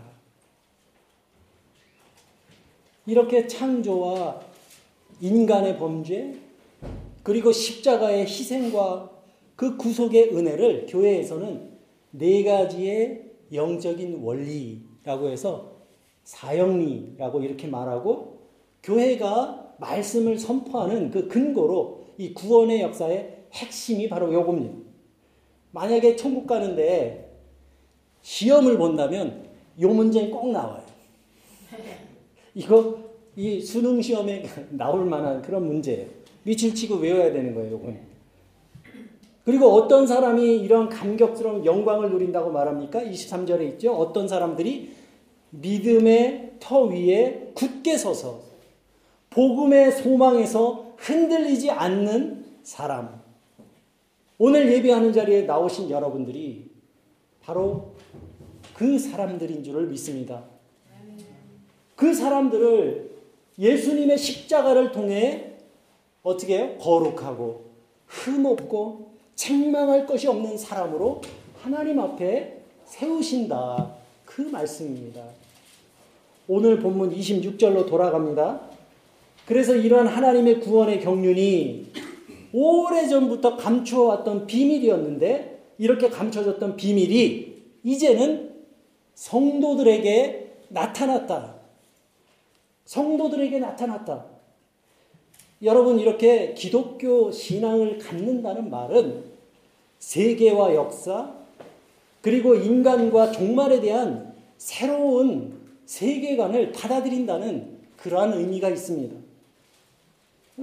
이렇게 3.07 3.49
창조와 3.49 4.41
인간의 5.21 5.79
범죄, 5.79 6.37
그리고 7.25 7.51
십자가의 7.51 8.23
희생과 8.23 9.11
그 9.57 9.77
구속의 9.77 10.37
은혜를 10.37 10.87
교회에서는 10.89 11.71
네 12.13 12.45
가지의 12.45 13.25
영적인 13.53 14.23
원리라고 14.23 15.31
해서 15.31 15.73
사형리라고 16.23 17.41
이렇게 17.43 17.67
말하고 17.67 18.39
교회가 18.85 19.75
말씀을 19.79 20.39
선포하는 20.39 21.11
그 21.11 21.27
근거로 21.27 22.00
이 22.21 22.35
구원의 22.35 22.83
역사의 22.83 23.47
핵심이 23.55 24.07
바로 24.07 24.31
요겁니다. 24.31 24.75
만약에 25.71 26.17
천국 26.17 26.47
가는데 26.47 27.35
시험을 28.21 28.77
본다면 28.77 29.47
요 29.81 29.89
문제는 29.89 30.31
꼭 30.31 30.51
나와요. 30.51 30.83
이거 32.55 32.99
이 33.37 33.59
수능 33.63 34.03
시험에 34.03 34.45
나올 34.69 35.07
만한 35.07 35.41
그런 35.41 35.67
문제예요. 35.67 36.09
밑을 36.43 36.75
치고 36.75 36.97
외워야 36.97 37.33
되는 37.33 37.55
거예요, 37.55 37.73
요건. 37.73 37.99
그리고 39.47 39.71
어떤 39.73 40.07
사람이 40.07 40.59
이런 40.59 40.91
감격스러운 40.91 41.65
영광을 41.65 42.11
누린다고 42.11 42.51
말합니까? 42.51 43.01
23절에 43.01 43.63
있죠. 43.73 43.95
어떤 43.95 44.29
사람들이 44.29 44.95
믿음의 45.49 46.57
터 46.61 46.83
위에 46.83 47.53
굳게 47.55 47.97
서서 47.97 48.43
복음의 49.31 49.93
소망에서 49.93 50.90
흔들리지 51.01 51.71
않는 51.71 52.45
사람. 52.63 53.21
오늘 54.39 54.71
예배하는 54.73 55.13
자리에 55.13 55.43
나오신 55.43 55.91
여러분들이 55.91 56.71
바로 57.43 57.95
그 58.75 58.99
사람들인 58.99 59.65
줄을 59.65 59.87
믿습니다. 59.87 60.45
그 61.97 62.15
사람들을 62.15 63.11
예수님의 63.59 64.17
십자가를 64.17 64.93
통해 64.93 65.53
어떻게? 66.23 66.77
거룩하고 66.79 67.65
흠없고 68.07 69.11
책망할 69.35 70.07
것이 70.07 70.29
없는 70.29 70.57
사람으로 70.57 71.23
하나님 71.63 72.01
앞에 72.01 72.63
세우신다. 72.85 73.95
그 74.25 74.43
말씀입니다. 74.43 75.25
오늘 76.49 76.79
본문 76.81 77.15
26절로 77.15 77.87
돌아갑니다. 77.87 78.61
그래서 79.51 79.75
이러한 79.75 80.07
하나님의 80.07 80.61
구원의 80.61 81.01
경륜이 81.01 81.87
오래전부터 82.53 83.57
감추어왔던 83.57 84.47
비밀이었는데 84.47 85.73
이렇게 85.77 86.09
감춰졌던 86.09 86.77
비밀이 86.77 87.53
이제는 87.83 88.53
성도들에게 89.15 90.53
나타났다. 90.69 91.57
성도들에게 92.85 93.59
나타났다. 93.59 94.25
여러분, 95.65 95.99
이렇게 95.99 96.55
기독교 96.55 97.33
신앙을 97.33 97.99
갖는다는 97.99 98.71
말은 98.71 99.25
세계와 99.99 100.77
역사, 100.77 101.35
그리고 102.21 102.55
인간과 102.55 103.33
종말에 103.33 103.81
대한 103.81 104.33
새로운 104.59 105.59
세계관을 105.87 106.71
받아들인다는 106.71 107.81
그러한 107.97 108.35
의미가 108.35 108.69
있습니다. 108.69 109.20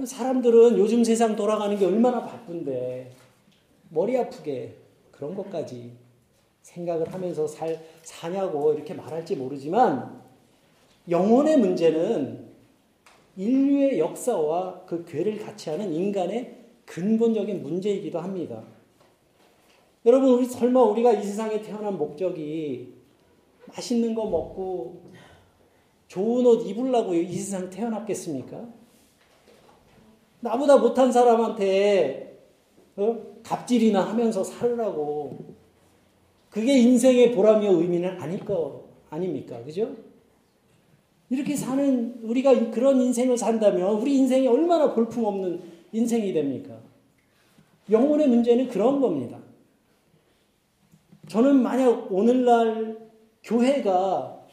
사람들은 0.06 0.78
요즘 0.78 1.04
세상 1.04 1.36
돌아가는 1.36 1.76
게 1.78 1.84
얼마나 1.84 2.24
바쁜데, 2.24 3.10
머리 3.90 4.16
아프게 4.16 4.76
그런 5.10 5.34
것까지 5.34 5.92
생각을 6.62 7.12
하면서 7.12 7.46
살, 7.46 7.80
사냐고 8.02 8.72
이렇게 8.74 8.94
말할지 8.94 9.36
모르지만, 9.36 10.22
영혼의 11.08 11.58
문제는 11.58 12.48
인류의 13.36 13.98
역사와 13.98 14.84
그 14.84 15.04
괴를 15.04 15.38
같이 15.38 15.70
하는 15.70 15.92
인간의 15.92 16.56
근본적인 16.84 17.62
문제이기도 17.62 18.18
합니다. 18.18 18.62
여러분, 20.04 20.30
우리 20.30 20.44
설마 20.44 20.82
우리가 20.82 21.12
이 21.12 21.22
세상에 21.22 21.60
태어난 21.62 21.96
목적이 21.96 22.94
맛있는 23.68 24.14
거 24.14 24.28
먹고 24.28 25.02
좋은 26.08 26.44
옷 26.46 26.66
입으려고 26.66 27.14
이 27.14 27.32
세상 27.34 27.68
태어났겠습니까? 27.68 28.77
나보다 30.40 30.78
못한 30.78 31.10
사람한테 31.10 32.38
어? 32.96 33.16
갑질이나 33.42 34.00
하면서 34.00 34.42
살으라고 34.42 35.56
그게 36.50 36.78
인생의 36.78 37.32
보람이요 37.32 37.72
의미는 37.72 38.20
아닐 38.20 38.44
거 38.44 38.88
아닙니까? 39.10 39.62
그죠? 39.64 39.94
이렇게 41.30 41.54
사는 41.54 42.20
우리가 42.22 42.70
그런 42.70 43.00
인생을 43.00 43.36
산다면 43.36 44.00
우리 44.00 44.16
인생이 44.16 44.48
얼마나 44.48 44.94
볼품없는 44.94 45.60
인생이 45.92 46.32
됩니까? 46.32 46.78
영혼의 47.90 48.28
문제는 48.28 48.68
그런 48.68 49.00
겁니다. 49.00 49.38
저는 51.28 51.62
만약 51.62 52.10
오늘날 52.10 52.98
교회가 53.42 54.46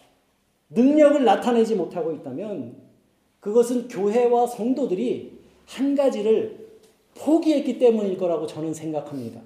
능력을 0.70 1.24
나타내지 1.24 1.76
못하고 1.76 2.12
있다면 2.12 2.76
그것은 3.40 3.88
교회와 3.88 4.48
성도들이 4.48 5.35
한 5.66 5.96
가지를 5.96 6.66
포기했기 7.16 7.80
때문일 7.80 8.18
거라고 8.18 8.46
저는 8.48 8.74
생각합니다. 8.74 9.42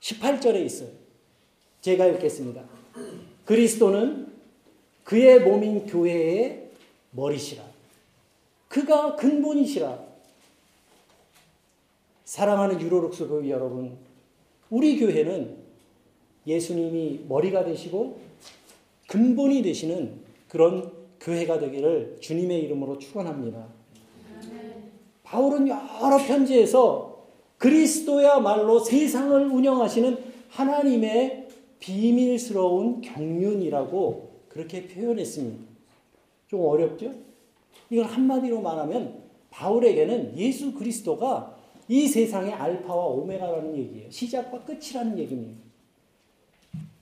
18절에 0.00 0.64
있어요. 0.64 0.88
제가 1.80 2.06
읽겠습니다. 2.06 2.64
그리스도는 3.44 4.32
그의 5.04 5.40
몸인 5.40 5.86
교회의 5.86 6.70
머리시라. 7.10 7.62
그가 8.68 9.16
근본이시라. 9.16 10.02
사랑하는 12.24 12.80
유로룩스 12.80 13.28
교회 13.28 13.50
여러분, 13.50 13.96
우리 14.70 14.98
교회는 14.98 15.56
예수님이 16.46 17.26
머리가 17.28 17.64
되시고 17.64 18.20
근본이 19.08 19.62
되시는 19.62 20.20
그런 20.48 20.92
교회가 21.20 21.58
되기를 21.60 22.18
주님의 22.20 22.62
이름으로 22.62 22.98
축원합니다. 22.98 23.68
바울은 25.34 25.66
여러 25.66 26.16
편지에서 26.16 27.24
그리스도야말로 27.58 28.78
세상을 28.78 29.46
운영하시는 29.50 30.16
하나님의 30.48 31.48
비밀스러운 31.80 33.00
경륜이라고 33.00 34.30
그렇게 34.48 34.86
표현했습니다. 34.86 35.64
좀 36.46 36.60
어렵죠? 36.64 37.12
이걸 37.90 38.04
한마디로 38.04 38.60
말하면 38.60 39.24
바울에게는 39.50 40.38
예수 40.38 40.72
그리스도가 40.72 41.56
이 41.88 42.06
세상의 42.06 42.52
알파와 42.52 43.06
오메가라는 43.06 43.76
얘기예요. 43.76 44.10
시작과 44.10 44.60
끝이라는 44.60 45.18
얘기입니다. 45.18 45.58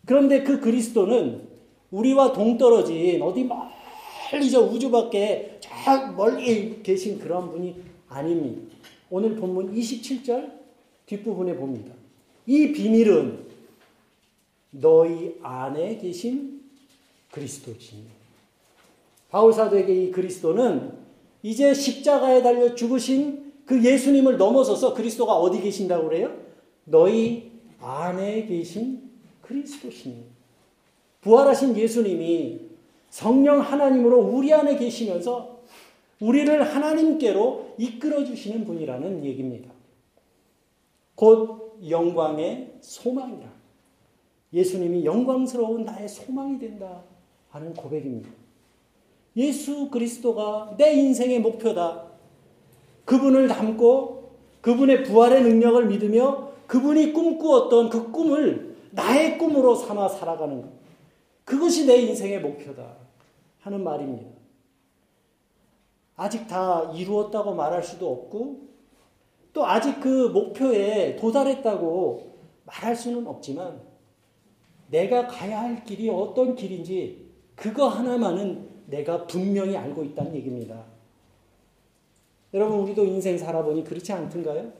그런데 0.06 0.42
그 0.42 0.58
그리스도는 0.58 1.48
우리와 1.90 2.32
동떨어진 2.32 3.20
어디 3.20 3.44
멀리 3.44 4.50
저 4.50 4.62
우주 4.62 4.90
밖에 4.90 5.58
저 5.60 6.12
멀리 6.12 6.82
계신 6.82 7.18
그런 7.18 7.50
분이 7.50 7.91
아닙니다. 8.12 8.76
오늘 9.10 9.36
본문 9.36 9.74
27절 9.74 10.52
뒷부분에 11.06 11.56
봅니다. 11.56 11.92
이 12.46 12.72
비밀은 12.72 13.46
너희 14.70 15.36
안에 15.42 15.98
계신 15.98 16.62
그리스도지. 17.30 18.04
바울 19.30 19.52
사도에게 19.52 20.04
이 20.04 20.10
그리스도는 20.10 20.92
이제 21.42 21.72
십자가에 21.74 22.42
달려 22.42 22.74
죽으신 22.74 23.52
그 23.64 23.82
예수님을 23.82 24.36
넘어서서 24.36 24.94
그리스도가 24.94 25.34
어디 25.34 25.60
계신다고 25.60 26.08
그래요? 26.08 26.36
너희 26.84 27.50
안에 27.80 28.46
계신 28.46 29.10
그리스도시니. 29.42 30.24
부활하신 31.22 31.76
예수님이 31.76 32.60
성령 33.10 33.60
하나님으로 33.60 34.18
우리 34.18 34.52
안에 34.52 34.76
계시면서 34.76 35.51
우리를 36.22 36.62
하나님께로 36.62 37.74
이끌어 37.78 38.24
주시는 38.24 38.64
분이라는 38.64 39.24
얘기입니다. 39.24 39.72
곧 41.16 41.80
영광의 41.88 42.74
소망이라. 42.80 43.50
예수님이 44.52 45.04
영광스러운 45.04 45.84
나의 45.84 46.08
소망이 46.08 46.60
된다. 46.60 47.02
하는 47.50 47.74
고백입니다. 47.74 48.30
예수 49.36 49.90
그리스도가 49.90 50.76
내 50.78 50.92
인생의 50.94 51.40
목표다. 51.40 52.04
그분을 53.04 53.48
닮고 53.48 54.30
그분의 54.60 55.02
부활의 55.02 55.42
능력을 55.42 55.86
믿으며 55.86 56.52
그분이 56.68 57.12
꿈꾸었던 57.12 57.90
그 57.90 58.12
꿈을 58.12 58.76
나의 58.92 59.38
꿈으로 59.38 59.74
삼아 59.74 60.08
살아가는 60.08 60.62
것. 60.62 60.68
그것이 61.44 61.86
내 61.86 61.96
인생의 61.96 62.40
목표다. 62.40 62.96
하는 63.60 63.82
말입니다. 63.82 64.31
아직 66.22 66.46
다 66.46 66.92
이루었다고 66.94 67.54
말할 67.54 67.82
수도 67.82 68.12
없고, 68.12 68.60
또 69.52 69.66
아직 69.66 70.00
그 70.00 70.28
목표에 70.28 71.16
도달했다고 71.16 72.32
말할 72.64 72.94
수는 72.94 73.26
없지만, 73.26 73.80
내가 74.88 75.26
가야 75.26 75.62
할 75.62 75.84
길이 75.84 76.08
어떤 76.08 76.54
길인지, 76.54 77.28
그거 77.56 77.88
하나만은 77.88 78.68
내가 78.86 79.26
분명히 79.26 79.76
알고 79.76 80.04
있다는 80.04 80.34
얘기입니다. 80.36 80.84
여러분, 82.54 82.80
우리도 82.80 83.04
인생 83.04 83.36
살아보니 83.36 83.82
그렇지 83.82 84.12
않던가요? 84.12 84.72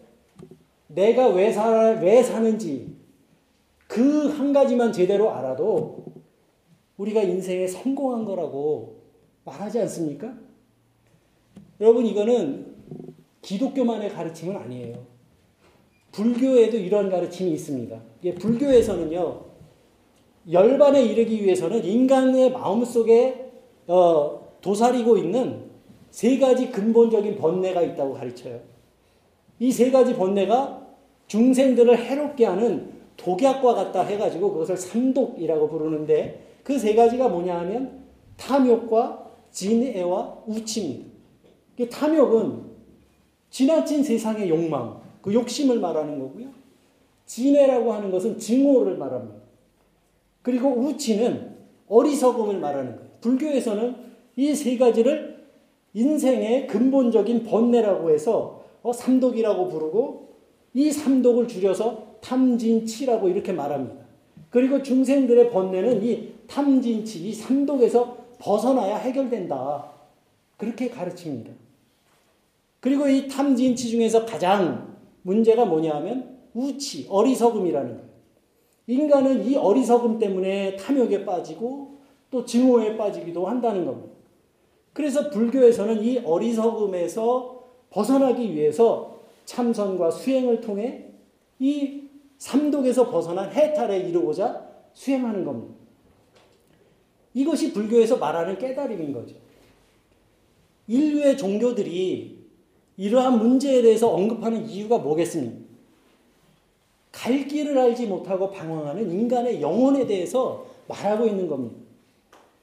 내가 0.87 1.29
왜, 1.29 1.51
살, 1.51 2.01
왜 2.03 2.23
사는지 2.23 2.97
그 3.89 4.29
한 4.29 4.53
가지만 4.53 4.93
제대로 4.93 5.31
알아도 5.31 6.05
우리가 6.99 7.23
인생에 7.23 7.67
성공한 7.67 8.25
거라고 8.25 9.01
말하지 9.45 9.81
않습니까? 9.81 10.35
여러분, 11.83 12.07
이거는 12.07 12.65
기독교만의 13.43 14.11
가르침은 14.11 14.57
아니에요. 14.57 14.99
불교에도 16.13 16.77
이런 16.77 17.11
가르침이 17.11 17.51
있습니다. 17.51 18.01
불교에서는요, 18.39 19.41
열반에 20.53 21.03
이르기 21.05 21.43
위해서는 21.43 21.85
인간의 21.85 22.53
마음속에 22.53 23.51
어, 23.89 24.53
도사리고 24.61 25.17
있는 25.19 25.65
세 26.11 26.39
가지 26.39 26.71
근본적인 26.71 27.37
번뇌가 27.37 27.83
있다고 27.83 28.15
가르쳐요. 28.15 28.61
이 29.59 29.73
세 29.73 29.91
가지 29.91 30.15
번뇌가 30.15 30.87
중생들을 31.27 31.97
해롭게 31.99 32.45
하는 32.47 32.93
독약과 33.17 33.75
같다 33.75 34.03
해가지고 34.03 34.53
그것을 34.53 34.77
삼독이라고 34.77 35.69
부르는데 35.69 36.47
그 36.63 36.79
세 36.79 36.95
가지가 36.95 37.29
뭐냐 37.29 37.59
하면 37.61 38.05
탐욕과 38.37 39.31
진애와 39.51 40.45
우치입니다. 40.47 41.12
탐욕은 41.89 42.73
지나친 43.51 44.03
세상의 44.03 44.49
욕망, 44.49 45.01
그 45.21 45.33
욕심을 45.33 45.79
말하는 45.79 46.19
거고요. 46.19 46.49
진애라고 47.27 47.93
하는 47.93 48.11
것은 48.11 48.39
증오를 48.39 48.97
말합니다. 48.97 49.41
그리고 50.43 50.71
우치는 50.71 51.53
어리석음을 51.89 52.59
말하는 52.59 52.97
거예요. 52.97 53.11
불교에서는 53.21 53.97
이 54.37 54.55
세 54.55 54.77
가지를 54.79 55.45
인생의 55.95 56.67
근본적인 56.67 57.45
번뇌라고 57.45 58.11
해서 58.11 58.65
어, 58.83 58.93
삼독이라고 58.93 59.69
부르고 59.69 60.29
이 60.75 60.91
삼독을 60.91 61.49
줄여서 61.49 62.17
탐진치라고 62.23 63.29
이렇게 63.29 63.53
말합니다. 63.53 64.03
그리고 64.51 64.83
중생들의 64.83 65.51
번뇌는 65.51 66.03
이 66.03 66.33
탐진치, 66.47 67.29
이 67.29 67.33
삼독에서 67.35 68.17
벗어나야 68.39 68.97
해결된다. 68.97 69.92
그렇게 70.63 70.89
가르칩니다. 70.89 71.51
그리고 72.79 73.09
이 73.09 73.27
탐진치 73.27 73.89
중에서 73.91 74.25
가장 74.25 74.97
문제가 75.23 75.65
뭐냐 75.65 75.93
하면 75.97 76.39
우치, 76.55 77.09
어리석음이라는 77.11 77.97
거예요. 77.97 78.13
인간은 78.87 79.45
이 79.45 79.57
어리석음 79.57 80.21
때문에 80.21 80.77
탐욕에 80.77 81.25
빠지고 81.25 81.99
또 82.31 82.45
증오에 82.45 82.97
빠지기도 82.97 83.45
한다는 83.45 83.85
겁니다. 83.85 84.15
그래서 84.93 85.31
불교에서는 85.31 86.01
이 86.01 86.19
어리석음에서 86.19 87.65
벗어나기 87.91 88.55
위해서 88.55 89.21
참선과 89.47 90.13
수행을 90.13 90.61
통해 90.61 91.09
이 91.59 92.03
삼독에서 92.39 93.11
벗어난 93.11 93.51
해탈에 93.51 93.99
이르고자 93.99 94.65
수행하는 94.93 95.45
겁니다. 95.45 95.75
이것이 97.35 97.73
불교에서 97.73 98.19
말하는 98.19 98.59
깨달음인 98.59 99.13
거죠. 99.13 99.42
인류의 100.87 101.37
종교들이 101.39 102.43
이러한 102.97 103.39
문제에 103.39 103.83
대해서 103.83 104.13
언급하는 104.13 104.69
이유가 104.69 104.99
뭐겠습니까? 104.99 105.63
갈 107.11 107.47
길을 107.47 107.77
알지 107.79 108.07
못하고 108.07 108.51
방황하는 108.51 109.11
인간의 109.11 109.61
영혼에 109.61 110.07
대해서 110.07 110.67
말하고 110.89 111.27
있는 111.27 111.47
겁니다. 111.47 111.77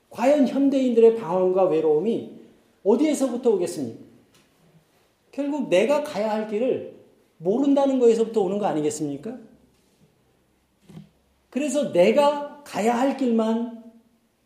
과연 0.09 0.47
현대인들의 0.47 1.17
방황과 1.17 1.65
외로움이 1.65 2.39
어디에서부터 2.83 3.51
오겠습니까? 3.51 3.99
결국 5.31 5.69
내가 5.69 6.03
가야 6.03 6.31
할 6.31 6.47
길을 6.47 6.95
모른다는 7.37 7.99
거에서부터 7.99 8.41
오는 8.41 8.57
거 8.57 8.65
아니겠습니까? 8.65 9.37
그래서 11.49 11.91
내가 11.91 12.63
가야 12.63 12.97
할 12.97 13.17
길만 13.17 13.83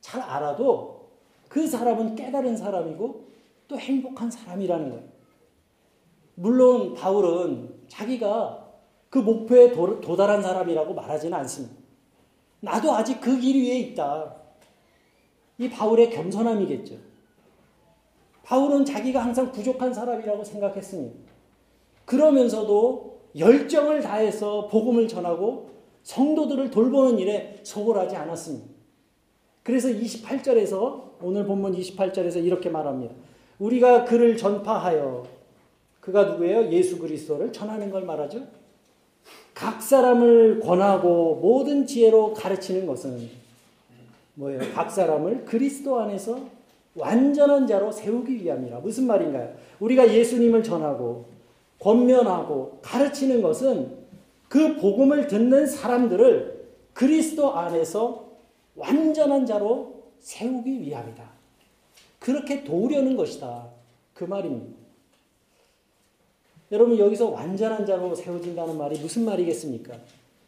잘 0.02 0.22
알아도 0.22 1.10
그 1.50 1.68
사람은 1.68 2.16
깨달은 2.16 2.58
사람이고 2.58 3.23
또 3.68 3.78
행복한 3.78 4.30
사람이라는 4.30 4.90
거예요. 4.90 5.04
물론 6.36 6.94
바울은 6.94 7.74
자기가 7.88 8.68
그 9.10 9.20
목표에 9.20 9.72
도, 9.72 10.16
달한 10.16 10.42
사람이라고 10.42 10.94
말하지는 10.94 11.38
않습니다. 11.40 11.76
나도 12.62 12.94
아직 12.94 13.22
그 13.22 13.40
길 13.40 13.62
위에 13.64 13.78
있다. 13.80 14.36
이 15.60 15.70
바울의 15.70 16.10
겸손함이겠죠. 16.10 16.96
바울은 18.44 18.86
자기가 18.86 19.24
항상 19.24 19.52
부족한 19.52 19.94
사람이라고 19.94 20.44
생각했습니다. 20.44 21.16
그러면서도 22.06 23.22
열정을 23.38 24.02
다해서 24.02 24.68
복음을 24.68 25.08
전하고 25.08 25.70
성도들을 26.04 26.70
돌보는 26.72 27.20
일에 27.20 27.60
소홀하지 27.64 28.16
않았습니다. 28.16 28.68
그래서 29.64 29.88
28절에서 29.88 31.14
오늘 31.22 31.46
본문 31.46 31.74
28절에서 31.74 32.44
이렇게 32.44 32.70
말합니다. 32.70 33.16
우리가 33.64 34.04
그를 34.04 34.36
전파하여 34.36 35.26
그가 36.02 36.26
누구예요? 36.26 36.70
예수 36.70 37.00
그리스도를 37.00 37.54
전하는 37.54 37.90
걸 37.90 38.04
말하죠. 38.04 38.46
각 39.54 39.82
사람을 39.82 40.60
권하고 40.60 41.36
모든 41.36 41.86
지혜로 41.86 42.34
가르치는 42.34 42.86
것은 42.86 43.30
뭐예요? 44.34 44.60
각 44.74 44.92
사람을 44.92 45.46
그리스도 45.46 46.00
안에서 46.00 46.40
완전한 46.96 47.66
자로 47.66 47.92
세우기 47.92 48.44
위함이라. 48.44 48.80
무슨 48.80 49.08
말인가요? 49.08 49.54
우리가 49.80 50.14
예수님을 50.14 50.62
전하고 50.64 51.26
권면하고 51.80 52.80
가르치는 52.82 53.42
것은 53.42 54.04
그 54.50 54.76
복음을 54.76 55.28
듣는 55.28 55.68
사람들을 55.68 56.68
그리스도 56.94 57.54
안에서 57.54 58.26
완전한 58.76 59.46
자로 59.46 60.04
세우기 60.20 60.82
위함이다. 60.82 61.33
그렇게 62.24 62.64
도우려는 62.64 63.18
것이다. 63.18 63.68
그 64.14 64.24
말입니다. 64.24 64.78
여러분 66.72 66.98
여기서 66.98 67.30
완전한 67.30 67.86
자로 67.86 68.16
세워진다는 68.16 68.78
말이 68.78 68.98
무슨 68.98 69.26
말이겠습니까? 69.26 69.94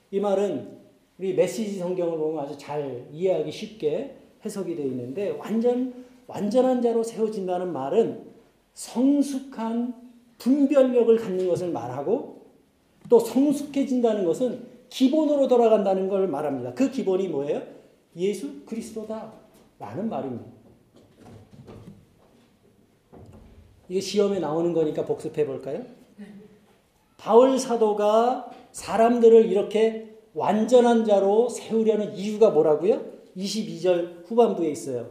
이 0.09 0.21
말은 0.21 0.69
우리 1.19 1.33
메시지 1.33 1.77
성경을 1.77 2.17
보면 2.17 2.45
아주 2.45 2.57
잘 2.57 3.05
이해하기 3.11 3.51
쉽게 3.51 4.15
해석이 4.45 4.73
되어 4.77 4.85
있는데 4.85 5.31
완전 5.31 6.05
완전한 6.27 6.81
자로 6.81 7.03
세워진다는 7.03 7.73
말은 7.73 8.23
성숙한 8.73 9.95
분별력을 10.37 11.13
갖는 11.17 11.45
것을 11.49 11.71
말하고 11.71 12.45
또 13.09 13.19
성숙해진다는 13.19 14.23
것은 14.23 14.65
기본으로 14.87 15.49
돌아간다는 15.49 16.07
걸 16.07 16.29
말합니다. 16.29 16.73
그 16.73 16.89
기본이 16.89 17.27
뭐예요? 17.27 17.61
예수 18.15 18.61
그리스도다. 18.65 19.33
라는 19.77 20.07
말입니다. 20.07 20.54
이게 23.89 24.01
시험에 24.01 24.39
나오는 24.39 24.73
거니까 24.73 25.05
복습해 25.05 25.45
볼까요? 25.45 25.83
바울 27.17 27.57
사도가 27.57 28.51
사람들을 28.71 29.49
이렇게 29.51 30.15
완전한 30.33 31.05
자로 31.05 31.49
세우려는 31.49 32.15
이유가 32.15 32.49
뭐라고요? 32.49 33.01
22절 33.37 34.25
후반부에 34.27 34.69
있어요. 34.69 35.09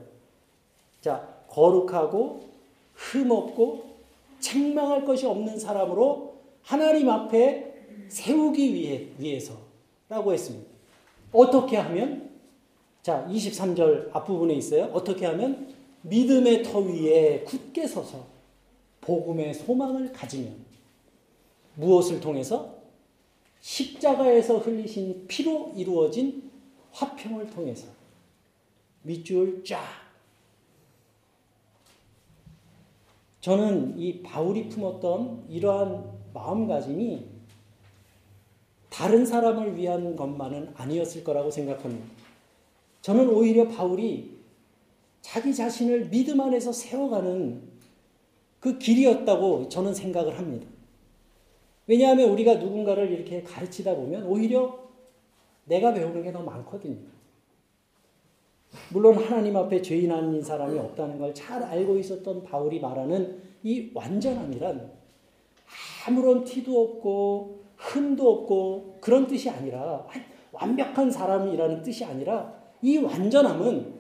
자, 1.00 1.28
거룩하고 1.48 2.40
흠없고 2.94 3.84
책망할 4.40 5.04
것이 5.04 5.26
없는 5.26 5.58
사람으로 5.58 6.34
하나님 6.62 7.08
앞에 7.08 7.74
세우기 8.08 8.74
위해, 8.74 9.06
위해서라고 9.18 10.32
했습니다. 10.32 10.68
어떻게 11.32 11.76
하면? 11.76 12.30
자, 13.02 13.26
23절 13.30 14.10
앞부분에 14.14 14.54
있어요. 14.54 14.84
어떻게 14.92 15.26
하면? 15.26 15.74
믿음의 16.02 16.62
터 16.62 16.80
위에 16.80 17.44
굳게 17.44 17.86
서서 17.86 18.33
복음의 19.04 19.52
소망을 19.52 20.12
가지면 20.12 20.56
무엇을 21.76 22.20
통해서? 22.20 22.74
십자가에서 23.60 24.58
흘리신 24.58 25.26
피로 25.26 25.72
이루어진 25.76 26.50
화평을 26.92 27.50
통해서 27.50 27.86
밑줄 29.02 29.62
쫙. 29.64 29.82
저는 33.40 33.98
이 33.98 34.22
바울이 34.22 34.68
품었던 34.70 35.46
이러한 35.50 36.10
마음가짐이 36.32 37.26
다른 38.88 39.26
사람을 39.26 39.76
위한 39.76 40.16
것만은 40.16 40.72
아니었을 40.74 41.24
거라고 41.24 41.50
생각합니다. 41.50 42.06
저는 43.02 43.28
오히려 43.28 43.68
바울이 43.68 44.38
자기 45.20 45.54
자신을 45.54 46.08
믿음 46.08 46.40
안에서 46.40 46.72
세워가는 46.72 47.73
그 48.64 48.78
길이었다고 48.78 49.68
저는 49.68 49.92
생각을 49.92 50.38
합니다. 50.38 50.66
왜냐하면 51.86 52.30
우리가 52.30 52.54
누군가를 52.54 53.12
이렇게 53.12 53.42
가르치다 53.42 53.94
보면 53.94 54.22
오히려 54.24 54.78
내가 55.66 55.92
배우는 55.92 56.22
게 56.22 56.32
더 56.32 56.40
많거든요. 56.42 56.96
물론 58.88 59.16
하나님 59.18 59.54
앞에 59.54 59.82
죄인 59.82 60.10
아닌 60.10 60.40
사람이 60.42 60.78
없다는 60.78 61.18
걸 61.18 61.34
잘 61.34 61.62
알고 61.62 61.98
있었던 61.98 62.42
바울이 62.42 62.80
말하는 62.80 63.38
이 63.62 63.90
완전함이란 63.92 64.90
아무런 66.08 66.42
티도 66.44 66.80
없고 66.80 67.64
흠도 67.76 68.32
없고 68.32 68.96
그런 69.02 69.26
뜻이 69.26 69.50
아니라 69.50 70.06
완벽한 70.52 71.10
사람이라는 71.10 71.82
뜻이 71.82 72.02
아니라 72.06 72.54
이 72.80 72.96
완전함은 72.96 73.93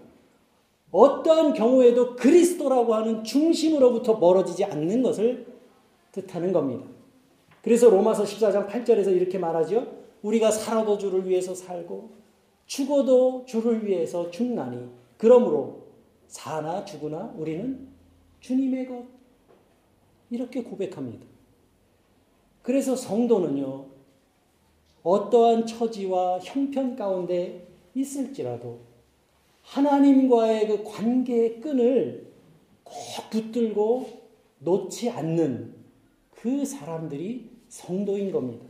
어떠한 0.94 1.54
경우에도 1.54 2.14
그리스도라고 2.14 2.94
하는 2.94 3.24
중심으로부터 3.24 4.14
멀어지지 4.14 4.64
않는 4.64 5.02
것을 5.02 5.44
뜻하는 6.12 6.52
겁니다. 6.52 6.86
그래서 7.62 7.90
로마서 7.90 8.22
14장 8.22 8.68
8절에서 8.68 9.08
이렇게 9.08 9.36
말하죠. 9.36 9.88
우리가 10.22 10.52
살아도 10.52 10.96
주를 10.96 11.28
위해서 11.28 11.52
살고 11.52 12.10
죽어도 12.66 13.44
주를 13.44 13.84
위해서 13.84 14.30
죽나니 14.30 14.88
그러므로 15.18 15.82
사나 16.28 16.84
죽으나 16.84 17.34
우리는 17.36 17.88
주님의 18.38 18.86
것 18.86 19.04
이렇게 20.30 20.62
고백합니다. 20.62 21.26
그래서 22.62 22.94
성도는요 22.94 23.86
어떠한 25.02 25.66
처지와 25.66 26.38
형편 26.38 26.94
가운데 26.94 27.66
있을지라도 27.96 28.93
하나님과의 29.64 30.68
그 30.68 30.84
관계의 30.84 31.60
끈을 31.60 32.32
꼭 32.84 32.94
붙들고 33.30 34.22
놓지 34.60 35.10
않는 35.10 35.74
그 36.30 36.64
사람들이 36.64 37.50
성도인 37.68 38.30
겁니다. 38.30 38.64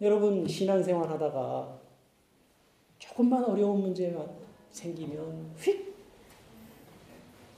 여러분 0.00 0.46
신앙생활 0.46 1.08
하다가 1.08 1.78
조금만 2.98 3.44
어려운 3.44 3.80
문제가 3.80 4.26
생기면 4.70 5.54
휙 5.58 5.94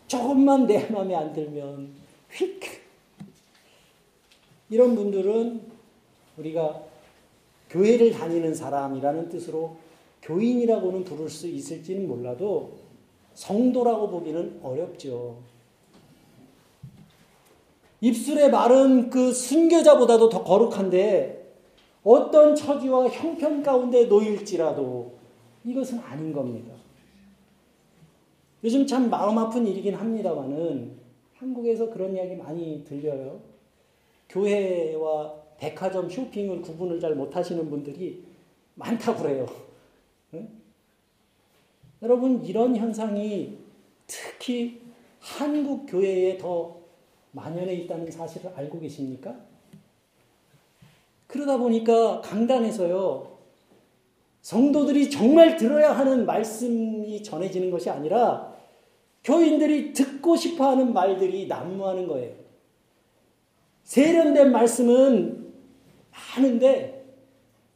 조금만 0.07 0.66
내 0.66 0.88
마음에 0.90 1.14
안 1.14 1.33
들면 1.33 1.92
휙 2.31 2.61
이런 4.68 4.94
분들은 4.94 5.61
우리가 6.37 6.83
교회를 7.70 8.12
다니는 8.12 8.55
사람이라는 8.55 9.29
뜻으로 9.29 9.77
교인이라고는 10.26 11.04
부를 11.04 11.28
수 11.28 11.46
있을지는 11.46 12.08
몰라도 12.08 12.72
성도라고 13.34 14.08
보기는 14.10 14.58
어렵죠. 14.62 15.38
입술의 18.00 18.50
말은 18.50 19.08
그 19.10 19.32
순교자보다도 19.32 20.28
더 20.28 20.42
거룩한데 20.42 21.54
어떤 22.02 22.54
처지와 22.54 23.08
형편 23.08 23.62
가운데 23.62 24.04
놓일지라도 24.04 25.12
이것은 25.64 26.00
아닌 26.00 26.32
겁니다. 26.32 26.74
요즘 28.64 28.86
참 28.86 29.08
마음 29.08 29.38
아픈 29.38 29.66
일이긴 29.66 29.94
합니다만은 29.94 30.96
한국에서 31.34 31.90
그런 31.90 32.14
이야기 32.14 32.34
많이 32.34 32.84
들려요. 32.84 33.40
교회와 34.28 35.34
백화점 35.58 36.08
쇼핑을 36.08 36.62
구분을 36.62 37.00
잘 37.00 37.14
못하시는 37.14 37.68
분들이 37.70 38.24
많다고 38.74 39.22
그래요. 39.22 39.65
네? 40.30 40.48
여러분 42.02 42.44
이런 42.44 42.76
현상이 42.76 43.58
특히 44.06 44.80
한국 45.18 45.86
교회에 45.86 46.38
더 46.38 46.76
만연해 47.32 47.74
있다는 47.74 48.10
사실을 48.10 48.52
알고 48.54 48.80
계십니까? 48.80 49.34
그러다 51.26 51.58
보니까 51.58 52.20
강단에서요, 52.20 53.36
성도들이 54.40 55.10
정말 55.10 55.56
들어야 55.56 55.92
하는 55.92 56.24
말씀이 56.24 57.22
전해지는 57.22 57.70
것이 57.70 57.90
아니라 57.90 58.54
교인들이 59.24 59.92
듣고 59.92 60.36
싶어 60.36 60.70
하는 60.70 60.92
말들이 60.92 61.48
난무하는 61.48 62.06
거예요. 62.06 62.32
세련된 63.82 64.52
말씀은 64.52 65.52
많은데 66.12 67.04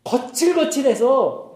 거칠거칠해서 0.04 1.49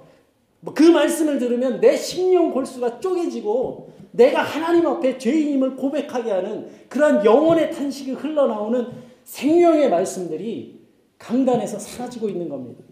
그 0.72 0.82
말씀을 0.82 1.38
들으면 1.38 1.80
내 1.80 1.96
심령 1.96 2.52
골수가 2.52 3.00
쪼개지고 3.00 3.92
내가 4.12 4.42
하나님 4.42 4.86
앞에 4.86 5.18
죄인임을 5.18 5.76
고백하게 5.76 6.30
하는 6.30 6.70
그러한 6.88 7.24
영혼의 7.24 7.72
탄식이 7.72 8.12
흘러나오는 8.12 8.86
생명의 9.24 9.90
말씀들이 9.90 10.80
강단에서 11.18 11.78
사라지고 11.78 12.28
있는 12.28 12.48
겁니다. 12.48 12.82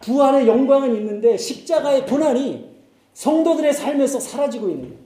부활의 0.00 0.46
영광은 0.46 0.94
있는데 0.96 1.36
십자가의 1.36 2.06
고난이 2.06 2.68
성도들의 3.12 3.72
삶에서 3.72 4.20
사라지고 4.20 4.68
있는 4.68 4.88
거예요. 4.90 4.98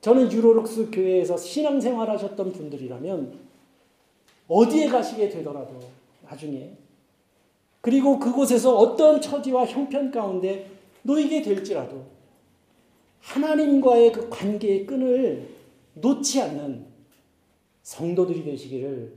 저는 0.00 0.32
유로룩스 0.32 0.90
교회에서 0.90 1.36
신앙생활 1.36 2.08
하셨던 2.10 2.52
분들이라면 2.52 3.38
어디에 4.48 4.88
가시게 4.88 5.28
되더라도 5.28 5.80
나중에 6.28 6.72
그리고 7.80 8.18
그곳에서 8.18 8.76
어떤 8.76 9.20
처지와 9.20 9.66
형편 9.66 10.10
가운데 10.10 10.70
놓이게 11.02 11.42
될지라도 11.42 12.04
하나님과의 13.20 14.12
그 14.12 14.28
관계의 14.28 14.86
끈을 14.86 15.48
놓지 15.94 16.40
않는 16.42 16.86
성도들이 17.82 18.44
되시기를 18.44 19.14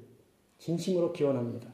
진심으로 0.58 1.12
기원합니다. 1.12 1.68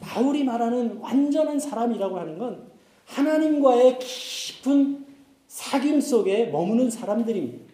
바울이 0.00 0.44
말하는 0.44 0.98
완전한 0.98 1.58
사람이라고 1.58 2.18
하는 2.18 2.38
건 2.38 2.70
하나님과의 3.06 3.98
깊은 3.98 5.06
사귐 5.48 6.00
속에 6.00 6.46
머무는 6.46 6.90
사람들입니다. 6.90 7.68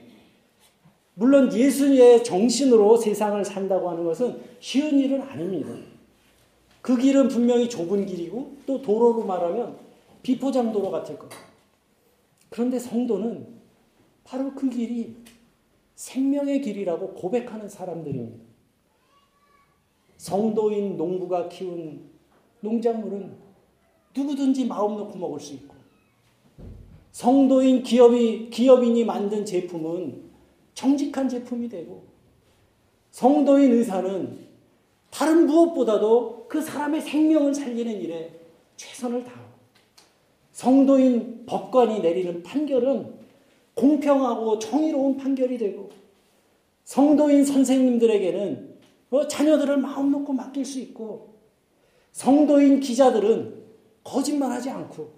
물론 1.14 1.52
예수의 1.52 2.24
정신으로 2.24 2.96
세상을 2.96 3.44
산다고 3.44 3.90
하는 3.90 4.04
것은 4.04 4.40
쉬운 4.60 4.98
일은 4.98 5.22
아닙니다. 5.22 5.68
그 6.84 6.98
길은 6.98 7.28
분명히 7.28 7.70
좁은 7.70 8.04
길이고 8.04 8.58
또 8.66 8.82
도로로 8.82 9.24
말하면 9.24 9.78
비포장도로 10.22 10.90
같을 10.90 11.16
겁니다. 11.18 11.40
그런데 12.50 12.78
성도는 12.78 13.48
바로 14.22 14.52
그 14.54 14.68
길이 14.68 15.16
생명의 15.94 16.60
길이라고 16.60 17.14
고백하는 17.14 17.70
사람들입니다. 17.70 18.44
성도인 20.18 20.98
농부가 20.98 21.48
키운 21.48 22.04
농작물은 22.60 23.34
누구든지 24.14 24.66
마음 24.66 24.98
놓고 24.98 25.18
먹을 25.18 25.40
수 25.40 25.54
있고, 25.54 25.74
성도인 27.12 27.82
기업이, 27.82 28.50
기업인이 28.50 29.06
만든 29.06 29.46
제품은 29.46 30.22
정직한 30.74 31.30
제품이 31.30 31.70
되고, 31.70 32.04
성도인 33.10 33.72
의사는 33.72 34.53
다른 35.14 35.46
무엇보다도 35.46 36.46
그 36.48 36.60
사람의 36.60 37.00
생명을 37.00 37.54
살리는 37.54 38.00
일에 38.00 38.32
최선을 38.74 39.22
다하고, 39.22 39.54
성도인 40.50 41.46
법관이 41.46 42.00
내리는 42.00 42.42
판결은 42.42 43.14
공평하고 43.74 44.58
정의로운 44.58 45.16
판결이 45.16 45.56
되고 45.56 45.90
성도인 46.82 47.44
선생님들에게는 47.44 48.74
어, 49.10 49.28
자녀들을 49.28 49.76
마음 49.76 50.10
놓고 50.10 50.32
맡길 50.32 50.64
수 50.64 50.80
있고 50.80 51.34
성도인 52.10 52.80
기자들은 52.80 53.62
거짓말하지 54.02 54.70
않고 54.70 55.12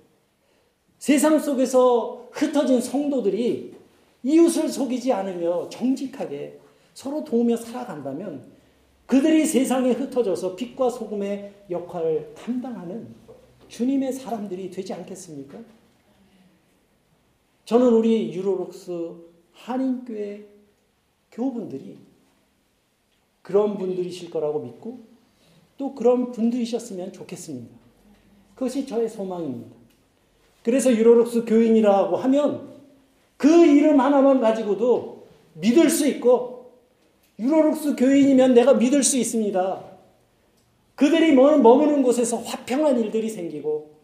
세상 0.98 1.38
속에서 1.38 2.28
흩어진 2.32 2.82
성도들이 2.82 3.74
이웃을 4.22 4.68
속이지 4.68 5.12
않으며 5.12 5.70
정직하게 5.70 6.60
서로 6.92 7.24
도우며 7.24 7.56
살아간다면 7.56 8.55
그들이 9.06 9.46
세상에 9.46 9.92
흩어져서 9.92 10.56
빛과 10.56 10.90
소금의 10.90 11.54
역할을 11.70 12.34
감당하는 12.34 13.14
주님의 13.68 14.12
사람들이 14.12 14.70
되지 14.70 14.92
않겠습니까? 14.92 15.58
저는 17.64 17.92
우리 17.92 18.32
유로록스 18.32 19.14
한인교회 19.52 20.46
교우분들이 21.32 21.98
그런 23.42 23.78
분들이실 23.78 24.30
거라고 24.30 24.60
믿고 24.60 25.00
또 25.76 25.94
그런 25.94 26.32
분들이셨으면 26.32 27.12
좋겠습니다. 27.12 27.76
그것이 28.54 28.86
저의 28.86 29.08
소망입니다. 29.08 29.76
그래서 30.62 30.92
유로록스 30.92 31.44
교인이라고 31.44 32.16
하면 32.16 32.74
그 33.36 33.66
이름 33.66 34.00
하나만 34.00 34.40
가지고도 34.40 35.26
믿을 35.54 35.90
수 35.90 36.06
있고 36.08 36.55
유로록스 37.38 37.96
교인이면 37.96 38.54
내가 38.54 38.74
믿을 38.74 39.02
수 39.02 39.16
있습니다. 39.16 39.84
그들이 40.94 41.34
머무는 41.34 42.02
곳에서 42.02 42.38
화평한 42.38 42.98
일들이 42.98 43.28
생기고 43.28 43.96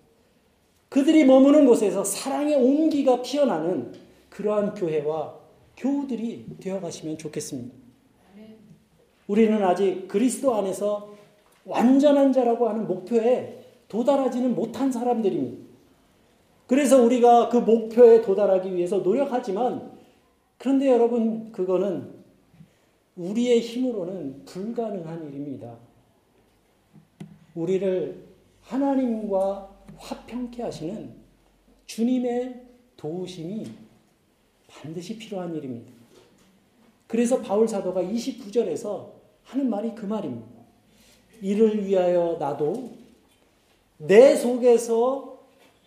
그들이 0.91 1.25
머무는 1.25 1.67
곳에서 1.67 2.05
사랑의 2.05 2.57
온기가 2.57 3.23
피어나는 3.23 3.93
그러한 4.29 4.75
교회와 4.75 5.35
교우들이 5.77 6.47
되어가시면 6.61 7.17
좋겠습니다. 7.17 7.75
우리는 9.27 9.63
아직 9.65 10.07
그리스도 10.09 10.55
안에서 10.55 11.15
완전한 11.65 12.33
자라고 12.33 12.69
하는 12.69 12.87
목표에 12.87 13.65
도달하지는 13.89 14.55
못한 14.55 14.93
사람들입니다. 14.93 15.73
그래서 16.67 17.03
우리가 17.03 17.49
그 17.49 17.57
목표에 17.57 18.21
도달하기 18.21 18.75
위해서 18.75 18.99
노력하지만 18.99 19.93
그런데 20.59 20.89
여러분 20.89 21.53
그거는 21.53 22.22
우리의 23.17 23.61
힘으로는 23.61 24.45
불가능한 24.45 25.29
일입니다. 25.29 25.77
우리를 27.55 28.25
하나님과 28.63 29.71
화평케 29.97 30.63
하시는 30.63 31.15
주님의 31.87 32.63
도우심이 32.97 33.67
반드시 34.69 35.19
필요한 35.19 35.55
일입니다. 35.55 35.93
그래서 37.07 37.41
바울 37.43 37.69
사도가 37.69 38.03
29절에서 38.03 39.11
하는 39.45 39.69
말이 39.69 39.95
그 39.95 40.07
말입니다. 40.07 40.49
이를 41.43 41.85
위하여 41.85 42.37
나도 42.39 42.93
내 43.99 44.35
속에서 44.35 45.39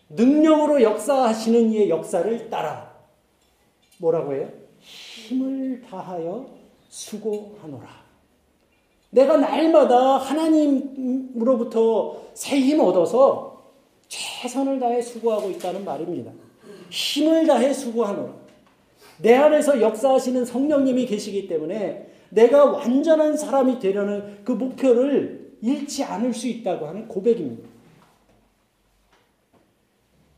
능력으로 0.08 0.82
역사하시는 0.82 1.72
이의 1.72 1.90
역사를 1.90 2.48
따라 2.48 2.94
뭐라고 3.98 4.34
해요? 4.34 4.52
힘을 4.78 5.82
다하여 5.82 6.55
수고하노라. 6.96 7.88
내가 9.10 9.36
날마다 9.36 10.16
하나님으로부터 10.16 12.16
새 12.32 12.58
힘 12.58 12.80
얻어서 12.80 13.70
최선을 14.08 14.80
다해 14.80 15.02
수고하고 15.02 15.50
있다는 15.50 15.84
말입니다. 15.84 16.32
힘을 16.90 17.46
다해 17.46 17.74
수고하노라. 17.74 18.34
내 19.18 19.34
안에서 19.34 19.80
역사하시는 19.80 20.44
성령님이 20.46 21.06
계시기 21.06 21.48
때문에 21.48 22.10
내가 22.30 22.64
완전한 22.64 23.36
사람이 23.36 23.78
되려는 23.78 24.42
그 24.44 24.52
목표를 24.52 25.56
잃지 25.60 26.02
않을 26.04 26.32
수 26.32 26.48
있다고 26.48 26.86
하는 26.86 27.08
고백입니다. 27.08 27.68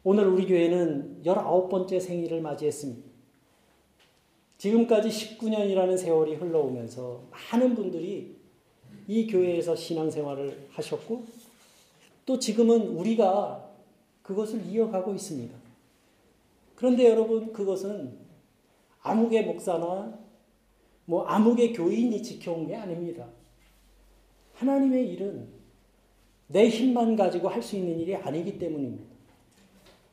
오늘 0.03 0.27
우리 0.27 0.47
교회는 0.47 1.23
19번째 1.25 2.01
생일을 2.01 2.40
맞이했습니다. 2.40 3.08
지금까지 4.59 5.09
19년이라는 5.09 5.97
세월이 5.97 6.35
흘러오면서 6.35 7.23
많은 7.31 7.75
분들이 7.75 8.37
이 9.07 9.27
교회에서 9.27 9.75
신앙생활을 9.77 10.68
하셨고 10.71 11.25
또 12.27 12.38
지금은 12.38 12.88
우리가 12.88 13.71
그것을 14.23 14.66
이어가고 14.66 15.14
있습니다. 15.14 15.57
그런데 16.75 17.09
여러분 17.09 17.53
그것은 17.53 18.18
암흑의 19.03 19.47
목사나 19.47 20.18
뭐 21.07 21.25
암흑의 21.25 21.73
교인이 21.73 22.23
지켜온 22.23 22.66
게 22.66 22.77
아닙니다. 22.77 23.27
하나님의 24.55 25.09
일은 25.09 25.49
내 26.49 26.68
힘만 26.68 27.16
가지고 27.16 27.49
할 27.49 27.62
수 27.62 27.77
있는 27.77 27.99
일이 28.01 28.14
아니기 28.14 28.59
때문입니다. 28.59 29.05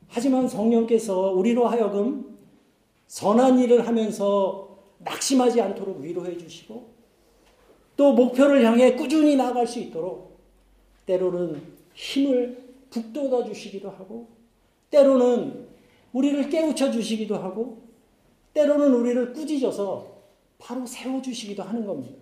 하지만 0.08 0.48
성령께서 0.48 1.32
우리로 1.32 1.66
하여금 1.66 2.35
선한 3.06 3.58
일을 3.60 3.86
하면서 3.86 4.78
낙심하지 4.98 5.60
않도록 5.60 6.00
위로해 6.00 6.36
주시고 6.36 6.94
또 7.96 8.12
목표를 8.12 8.64
향해 8.64 8.94
꾸준히 8.94 9.36
나아갈 9.36 9.66
수 9.66 9.78
있도록 9.78 10.38
때로는 11.06 11.62
힘을 11.94 12.64
북돋아 12.90 13.44
주시기도 13.44 13.90
하고 13.90 14.28
때로는 14.90 15.66
우리를 16.12 16.48
깨우쳐 16.48 16.90
주시기도 16.90 17.36
하고 17.36 17.82
때로는 18.54 18.92
우리를 18.94 19.32
꾸짖어서 19.32 20.16
바로 20.58 20.86
세워 20.86 21.20
주시기도 21.20 21.62
하는 21.62 21.84
겁니다. 21.84 22.16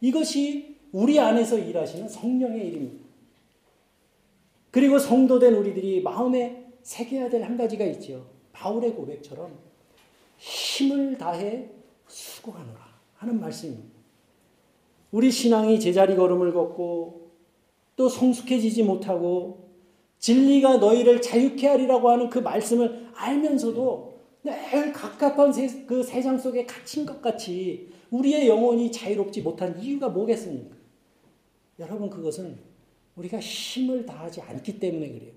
이것이 0.00 0.76
우리 0.92 1.18
안에서 1.20 1.58
일하시는 1.58 2.08
성령의 2.08 2.66
일입니다. 2.68 3.04
그리고 4.70 4.98
성도된 4.98 5.54
우리들이 5.54 6.02
마음에 6.02 6.64
새겨야 6.82 7.28
될 7.28 7.42
한 7.42 7.56
가지가 7.56 7.84
있죠. 7.86 8.26
바울의 8.52 8.94
고백처럼 8.94 9.58
힘을 10.38 11.16
다해 11.18 11.70
수고하노라 12.06 12.78
하는 13.16 13.40
말씀입니다. 13.40 13.96
우리 15.12 15.30
신앙이 15.30 15.80
제자리 15.80 16.16
걸음을 16.16 16.52
걷고 16.52 17.30
또 17.96 18.08
성숙해지지 18.08 18.82
못하고 18.82 19.70
진리가 20.18 20.78
너희를 20.78 21.22
자유케 21.22 21.66
하리라고 21.68 22.10
하는 22.10 22.28
그 22.28 22.38
말씀을 22.38 23.10
알면서도 23.14 24.16
늘 24.44 24.92
갑갑한 24.92 25.52
세, 25.52 25.84
그 25.86 26.02
세상 26.02 26.38
속에 26.38 26.66
갇힌 26.66 27.04
것 27.06 27.20
같이 27.20 27.90
우리의 28.10 28.48
영혼이 28.48 28.92
자유롭지 28.92 29.42
못한 29.42 29.78
이유가 29.80 30.08
뭐겠습니까? 30.08 30.76
여러분 31.78 32.08
그것은 32.08 32.58
우리가 33.16 33.40
힘을 33.40 34.06
다하지 34.06 34.42
않기 34.42 34.78
때문에 34.78 35.08
그래요. 35.10 35.32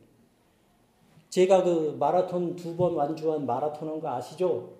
제가 1.29 1.63
그 1.63 1.95
마라톤 1.99 2.55
두 2.55 2.75
번 2.75 2.93
완주한 2.95 3.45
마라톤 3.45 3.87
한 3.89 3.99
거 4.01 4.09
아시죠? 4.09 4.78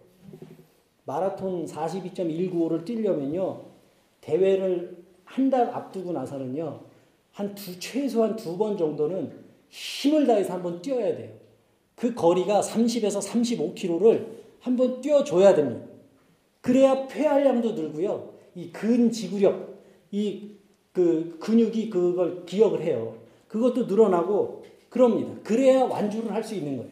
마라톤 1.10 1.66
42.195를 1.66 2.86
뛰려면요. 2.86 3.62
대회를 4.22 4.98
한 5.26 5.50
달 5.50 5.70
앞두고 5.70 6.12
나서는요. 6.12 6.82
한 7.32 7.56
두, 7.56 7.80
최소한 7.80 8.36
두 8.36 8.58
번 8.58 8.78
정도는 8.78 9.32
힘을 9.70 10.28
다해서 10.28 10.54
한번 10.54 10.82
뛰어야 10.82 11.16
돼요. 11.16 11.32
그 11.96 12.14
거리가 12.14 12.62
30에서 12.62 13.22
35km를 13.22 14.26
한번 14.60 15.02
뛰어줘야 15.02 15.54
됩니다. 15.56 15.86
그래야 16.62 17.08
폐활량도 17.08 17.72
늘고요. 17.74 18.34
이 18.56 18.70
근지구력, 18.72 19.82
이 20.12 20.50
그 20.92 21.38
근육이 21.40 21.90
그걸 21.90 22.46
기억을 22.46 22.82
해요. 22.82 23.16
그것도 23.48 23.86
늘어나고 23.86 24.64
그럽니다. 24.90 25.32
그래야 25.44 25.84
완주를 25.86 26.34
할 26.34 26.44
수 26.44 26.56
있는 26.56 26.78
거예요. 26.78 26.92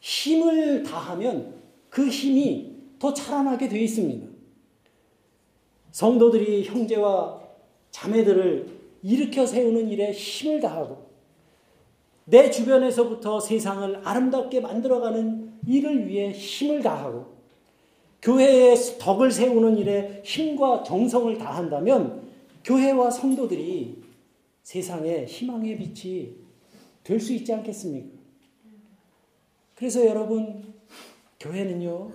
힘을 0.00 0.82
다하면 0.84 1.54
그 1.90 2.08
힘이 2.08 2.65
더 2.98 3.12
자라나게 3.12 3.68
되어 3.68 3.80
있습니다. 3.80 4.26
성도들이 5.92 6.64
형제와 6.64 7.40
자매들을 7.90 8.76
일으켜 9.02 9.46
세우는 9.46 9.88
일에 9.88 10.12
힘을 10.12 10.60
다하고 10.60 11.06
내 12.24 12.50
주변에서부터 12.50 13.40
세상을 13.40 14.02
아름답게 14.04 14.60
만들어가는 14.60 15.60
일을 15.66 16.08
위해 16.08 16.32
힘을 16.32 16.82
다하고 16.82 17.36
교회의 18.20 18.76
덕을 18.98 19.30
세우는 19.30 19.78
일에 19.78 20.22
힘과 20.24 20.82
정성을 20.82 21.38
다한다면 21.38 22.26
교회와 22.64 23.10
성도들이 23.10 24.02
세상에 24.62 25.26
희망의 25.26 25.78
빛이 25.78 26.34
될 27.04 27.20
수 27.20 27.32
있지 27.34 27.52
않겠습니까? 27.54 28.18
그래서 29.76 30.04
여러분, 30.04 30.74
교회는요, 31.38 32.10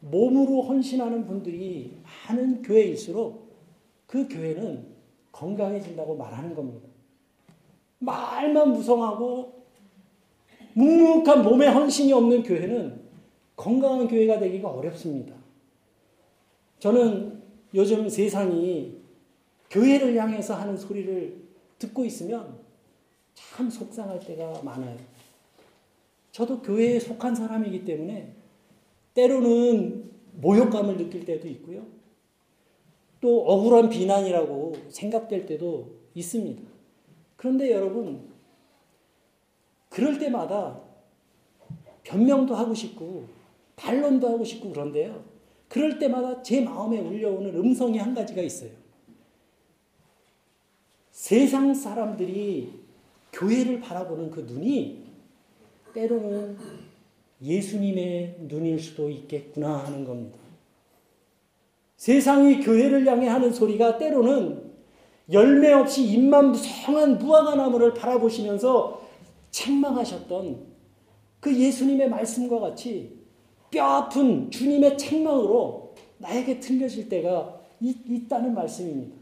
몸으로 0.00 0.62
헌신하는 0.62 1.26
분들이 1.26 1.96
많은 2.02 2.62
교회일수록 2.62 3.48
그 4.06 4.28
교회는 4.28 4.86
건강해진다고 5.32 6.16
말하는 6.16 6.54
겁니다. 6.54 6.88
말만 7.98 8.72
무성하고 8.72 9.64
묵묵한 10.74 11.42
몸에 11.42 11.66
헌신이 11.66 12.12
없는 12.12 12.42
교회는 12.42 13.00
건강한 13.56 14.06
교회가 14.06 14.38
되기가 14.38 14.70
어렵습니다. 14.70 15.34
저는 16.78 17.42
요즘 17.74 18.08
세상이 18.08 18.96
교회를 19.68 20.16
향해서 20.16 20.54
하는 20.54 20.76
소리를 20.76 21.48
듣고 21.78 22.04
있으면 22.04 22.58
참 23.34 23.68
속상할 23.68 24.20
때가 24.20 24.62
많아요. 24.62 24.96
저도 26.30 26.62
교회에 26.62 27.00
속한 27.00 27.34
사람이기 27.34 27.84
때문에 27.84 28.37
때로는 29.18 30.12
모욕감을 30.34 30.96
느낄 30.96 31.24
때도 31.24 31.48
있고요. 31.48 31.84
또 33.20 33.44
억울한 33.44 33.88
비난이라고 33.88 34.74
생각될 34.90 35.44
때도 35.44 35.90
있습니다. 36.14 36.62
그런데 37.34 37.72
여러분, 37.72 38.28
그럴 39.88 40.20
때마다 40.20 40.80
변명도 42.04 42.54
하고 42.54 42.72
싶고, 42.74 43.26
반론도 43.74 44.28
하고 44.28 44.44
싶고 44.44 44.70
그런데요. 44.70 45.24
그럴 45.66 45.98
때마다 45.98 46.40
제 46.44 46.60
마음에 46.60 47.00
울려오는 47.00 47.56
음성이 47.56 47.98
한 47.98 48.14
가지가 48.14 48.40
있어요. 48.40 48.70
세상 51.10 51.74
사람들이 51.74 52.72
교회를 53.32 53.80
바라보는 53.80 54.30
그 54.30 54.40
눈이 54.40 55.06
때로는 55.92 56.87
예수님의 57.42 58.36
눈일 58.48 58.80
수도 58.80 59.08
있겠구나 59.08 59.84
하는 59.84 60.04
겁니다. 60.04 60.38
세상이 61.96 62.60
교회를 62.60 63.06
향해 63.06 63.28
하는 63.28 63.52
소리가 63.52 63.98
때로는 63.98 64.68
열매 65.32 65.72
없이 65.72 66.04
잎만 66.04 66.52
무성한 66.52 67.18
무화과 67.18 67.54
나무를 67.54 67.94
바라보시면서 67.94 69.02
책망하셨던 69.50 70.66
그 71.40 71.56
예수님의 71.56 72.08
말씀과 72.08 72.60
같이 72.60 73.18
뼈아픈 73.70 74.50
주님의 74.50 74.96
책망으로 74.96 75.94
나에게 76.18 76.60
들려질 76.60 77.08
때가 77.08 77.60
있, 77.80 77.96
있다는 78.08 78.54
말씀입니다. 78.54 79.16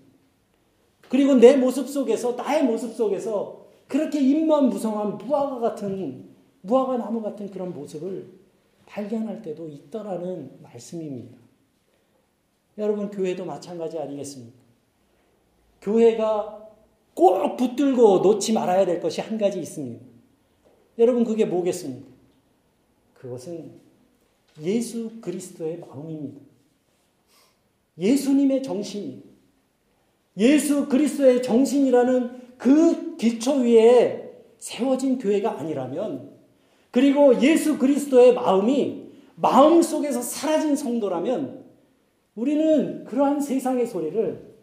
그리고 1.09 1.35
내 1.35 1.57
모습 1.57 1.89
속에서, 1.89 2.33
나의 2.33 2.65
모습 2.65 2.95
속에서 2.95 3.67
그렇게 3.87 4.21
잎만 4.21 4.69
무성한 4.69 5.19
무화과 5.19 5.61
같은, 5.61 6.29
무화과 6.67 6.99
나무 6.99 7.23
같은 7.23 7.51
그런 7.51 7.73
모습을 7.73 8.29
발견할 8.87 9.43
때도 9.43 9.69
있더라는 9.69 10.59
말씀입니다. 10.63 11.37
여러분, 12.79 13.11
교회도 13.11 13.45
마찬가지 13.45 13.99
아니겠습니까? 13.99 14.59
교회가 15.81 16.69
꼭 17.15 17.57
붙들고 17.57 18.19
놓지 18.19 18.53
말아야 18.53 18.85
될 18.85 19.01
것이 19.01 19.21
한 19.21 19.39
가지 19.39 19.61
있습니다. 19.61 20.05
여러분, 20.99 21.25
그게 21.25 21.45
뭐겠습니까? 21.45 22.07
그것은 23.15 23.73
예수 24.61 25.21
그리스도의 25.21 25.79
마음입니다. 25.79 26.41
예수님의 27.99 28.63
정신이 28.63 29.23
예수 30.37 30.87
그리스도의 30.89 31.43
정신이라는 31.43 32.59
그 32.59 33.17
기초 33.17 33.57
위에 33.57 34.45
세워진 34.59 35.19
교회가 35.19 35.59
아니라면 35.59 36.36
그리고 36.97 37.39
예수 37.43 37.77
그리스도의 37.77 38.33
마음이 38.33 39.11
마음 39.35 39.83
속에서 39.83 40.23
사라진 40.23 40.75
성도라면 40.75 41.67
우리는 42.35 43.05
그러한 43.05 43.39
세상의 43.39 43.87
소리를 43.87 44.57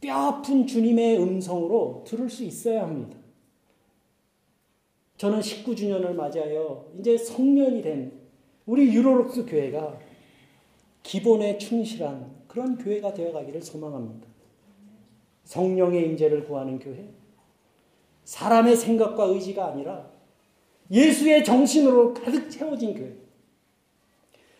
뼈아픈 0.00 0.66
주님의 0.66 1.20
음성으로 1.20 2.04
들을 2.06 2.30
수 2.30 2.44
있어야 2.44 2.84
합니다. 2.84 3.18
저는 5.18 5.40
19주년을 5.40 6.14
맞이하여 6.14 6.92
이제 6.98 7.18
성년이 7.18 7.82
된 7.82 8.12
우리 8.64 8.94
유로록스 8.94 9.44
교회가 9.44 9.98
기본에 11.02 11.58
충실한 11.58 12.36
그런 12.48 12.78
교회가 12.78 13.12
되어가기를 13.12 13.60
소망합니다. 13.60 14.26
성령의 15.42 16.06
임재를 16.06 16.46
구하는 16.46 16.78
교회, 16.78 17.10
사람의 18.24 18.76
생각과 18.76 19.24
의지가 19.24 19.66
아니라 19.66 20.13
예수의 20.94 21.44
정신으로 21.44 22.14
가득 22.14 22.48
채워진 22.48 22.94
교회. 22.94 23.16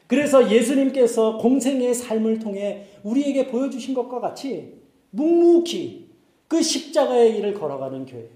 그래서 0.09 0.51
예수님께서 0.51 1.39
공생의 1.39 1.95
삶을 1.95 2.41
통해 2.41 2.89
우리에게 3.05 3.47
보여주신 3.47 3.95
것과 3.95 4.21
같이 4.21 4.83
묵묵히 5.11 6.11
그 6.49 6.61
십자가의 6.61 7.35
길을 7.35 7.55
걸어가는 7.55 8.05
교회. 8.07 8.29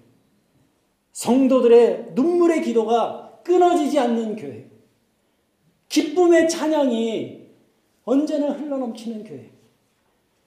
성도들의 1.12 2.12
눈물의 2.14 2.62
기도가 2.62 3.40
끊어지지 3.44 3.98
않는 3.98 4.36
교회. 4.36 4.70
기쁨의 5.88 6.48
찬양이 6.48 7.48
언제나 8.04 8.52
흘러넘치는 8.52 9.24
교회. 9.24 9.50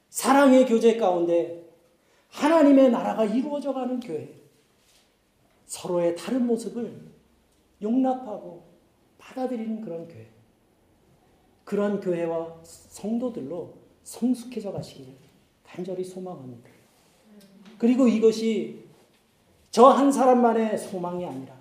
사랑의 0.10 0.66
교제 0.66 0.98
가운데 0.98 1.70
하나님의 2.30 2.92
나라가 2.92 3.26
이루어져 3.26 3.74
가는 3.74 4.00
교회. 4.00 4.34
서로의 5.66 6.16
다른 6.16 6.46
모습을 6.48 7.11
용납하고 7.82 8.64
받아들이는 9.18 9.82
그런 9.82 10.08
교회. 10.08 10.28
그런 11.64 12.00
교회와 12.00 12.58
성도들로 12.64 13.74
성숙해져 14.04 14.72
가시길 14.72 15.08
간절히 15.64 16.04
소망합니다. 16.04 16.70
그리고 17.78 18.08
이것이 18.08 18.82
저 19.72 19.90
한 19.90 20.12
사람만의 20.12 20.78
소망이 20.78 21.26
아니라 21.26 21.54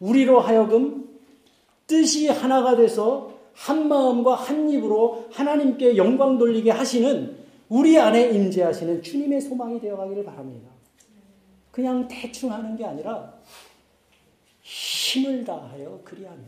우리로 0.00 0.40
하여금 0.40 1.18
뜻이 1.86 2.28
하나가 2.28 2.76
돼서 2.76 3.32
한 3.54 3.88
마음과 3.88 4.34
한 4.34 4.68
입으로 4.68 5.26
하나님께 5.32 5.96
영광 5.96 6.36
돌리게 6.36 6.70
하시는 6.70 7.38
우리 7.70 7.98
안에 7.98 8.30
임재하시는 8.30 9.02
주님의 9.02 9.40
소망이 9.40 9.80
되어 9.80 9.96
가기를 9.96 10.24
바랍니다. 10.24 10.68
그냥 11.70 12.06
대충 12.06 12.52
하는 12.52 12.76
게 12.76 12.84
아니라 12.84 13.34
힘을 14.66 15.44
다하여 15.44 16.00
그리하면 16.04 16.44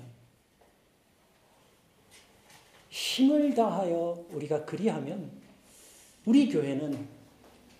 힘을 2.90 3.54
다하여 3.54 4.26
우리가 4.32 4.64
그리하면 4.64 5.30
우리 6.26 6.48
교회는 6.48 7.06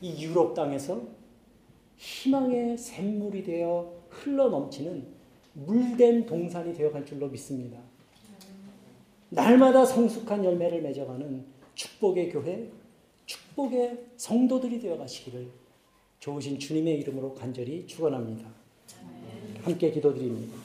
이 0.00 0.22
유럽 0.22 0.54
땅에서 0.54 1.02
희망의 1.96 2.78
샘물이 2.78 3.42
되어 3.42 3.92
흘러 4.10 4.48
넘치는 4.48 5.08
물된 5.54 6.26
동산이 6.26 6.72
되어 6.72 6.92
갈 6.92 7.04
줄로 7.04 7.26
믿습니다. 7.28 7.80
날마다 9.30 9.84
성숙한 9.84 10.44
열매를 10.44 10.82
맺어가는 10.82 11.44
축복의 11.74 12.30
교회, 12.30 12.70
축복의 13.26 14.06
성도들이 14.16 14.78
되어 14.78 14.96
가시기를 14.96 15.50
좋으신 16.20 16.60
주님의 16.60 17.00
이름으로 17.00 17.34
간절히 17.34 17.88
축원합니다. 17.88 18.57
함께 19.64 19.90
기도드립니다. 19.90 20.56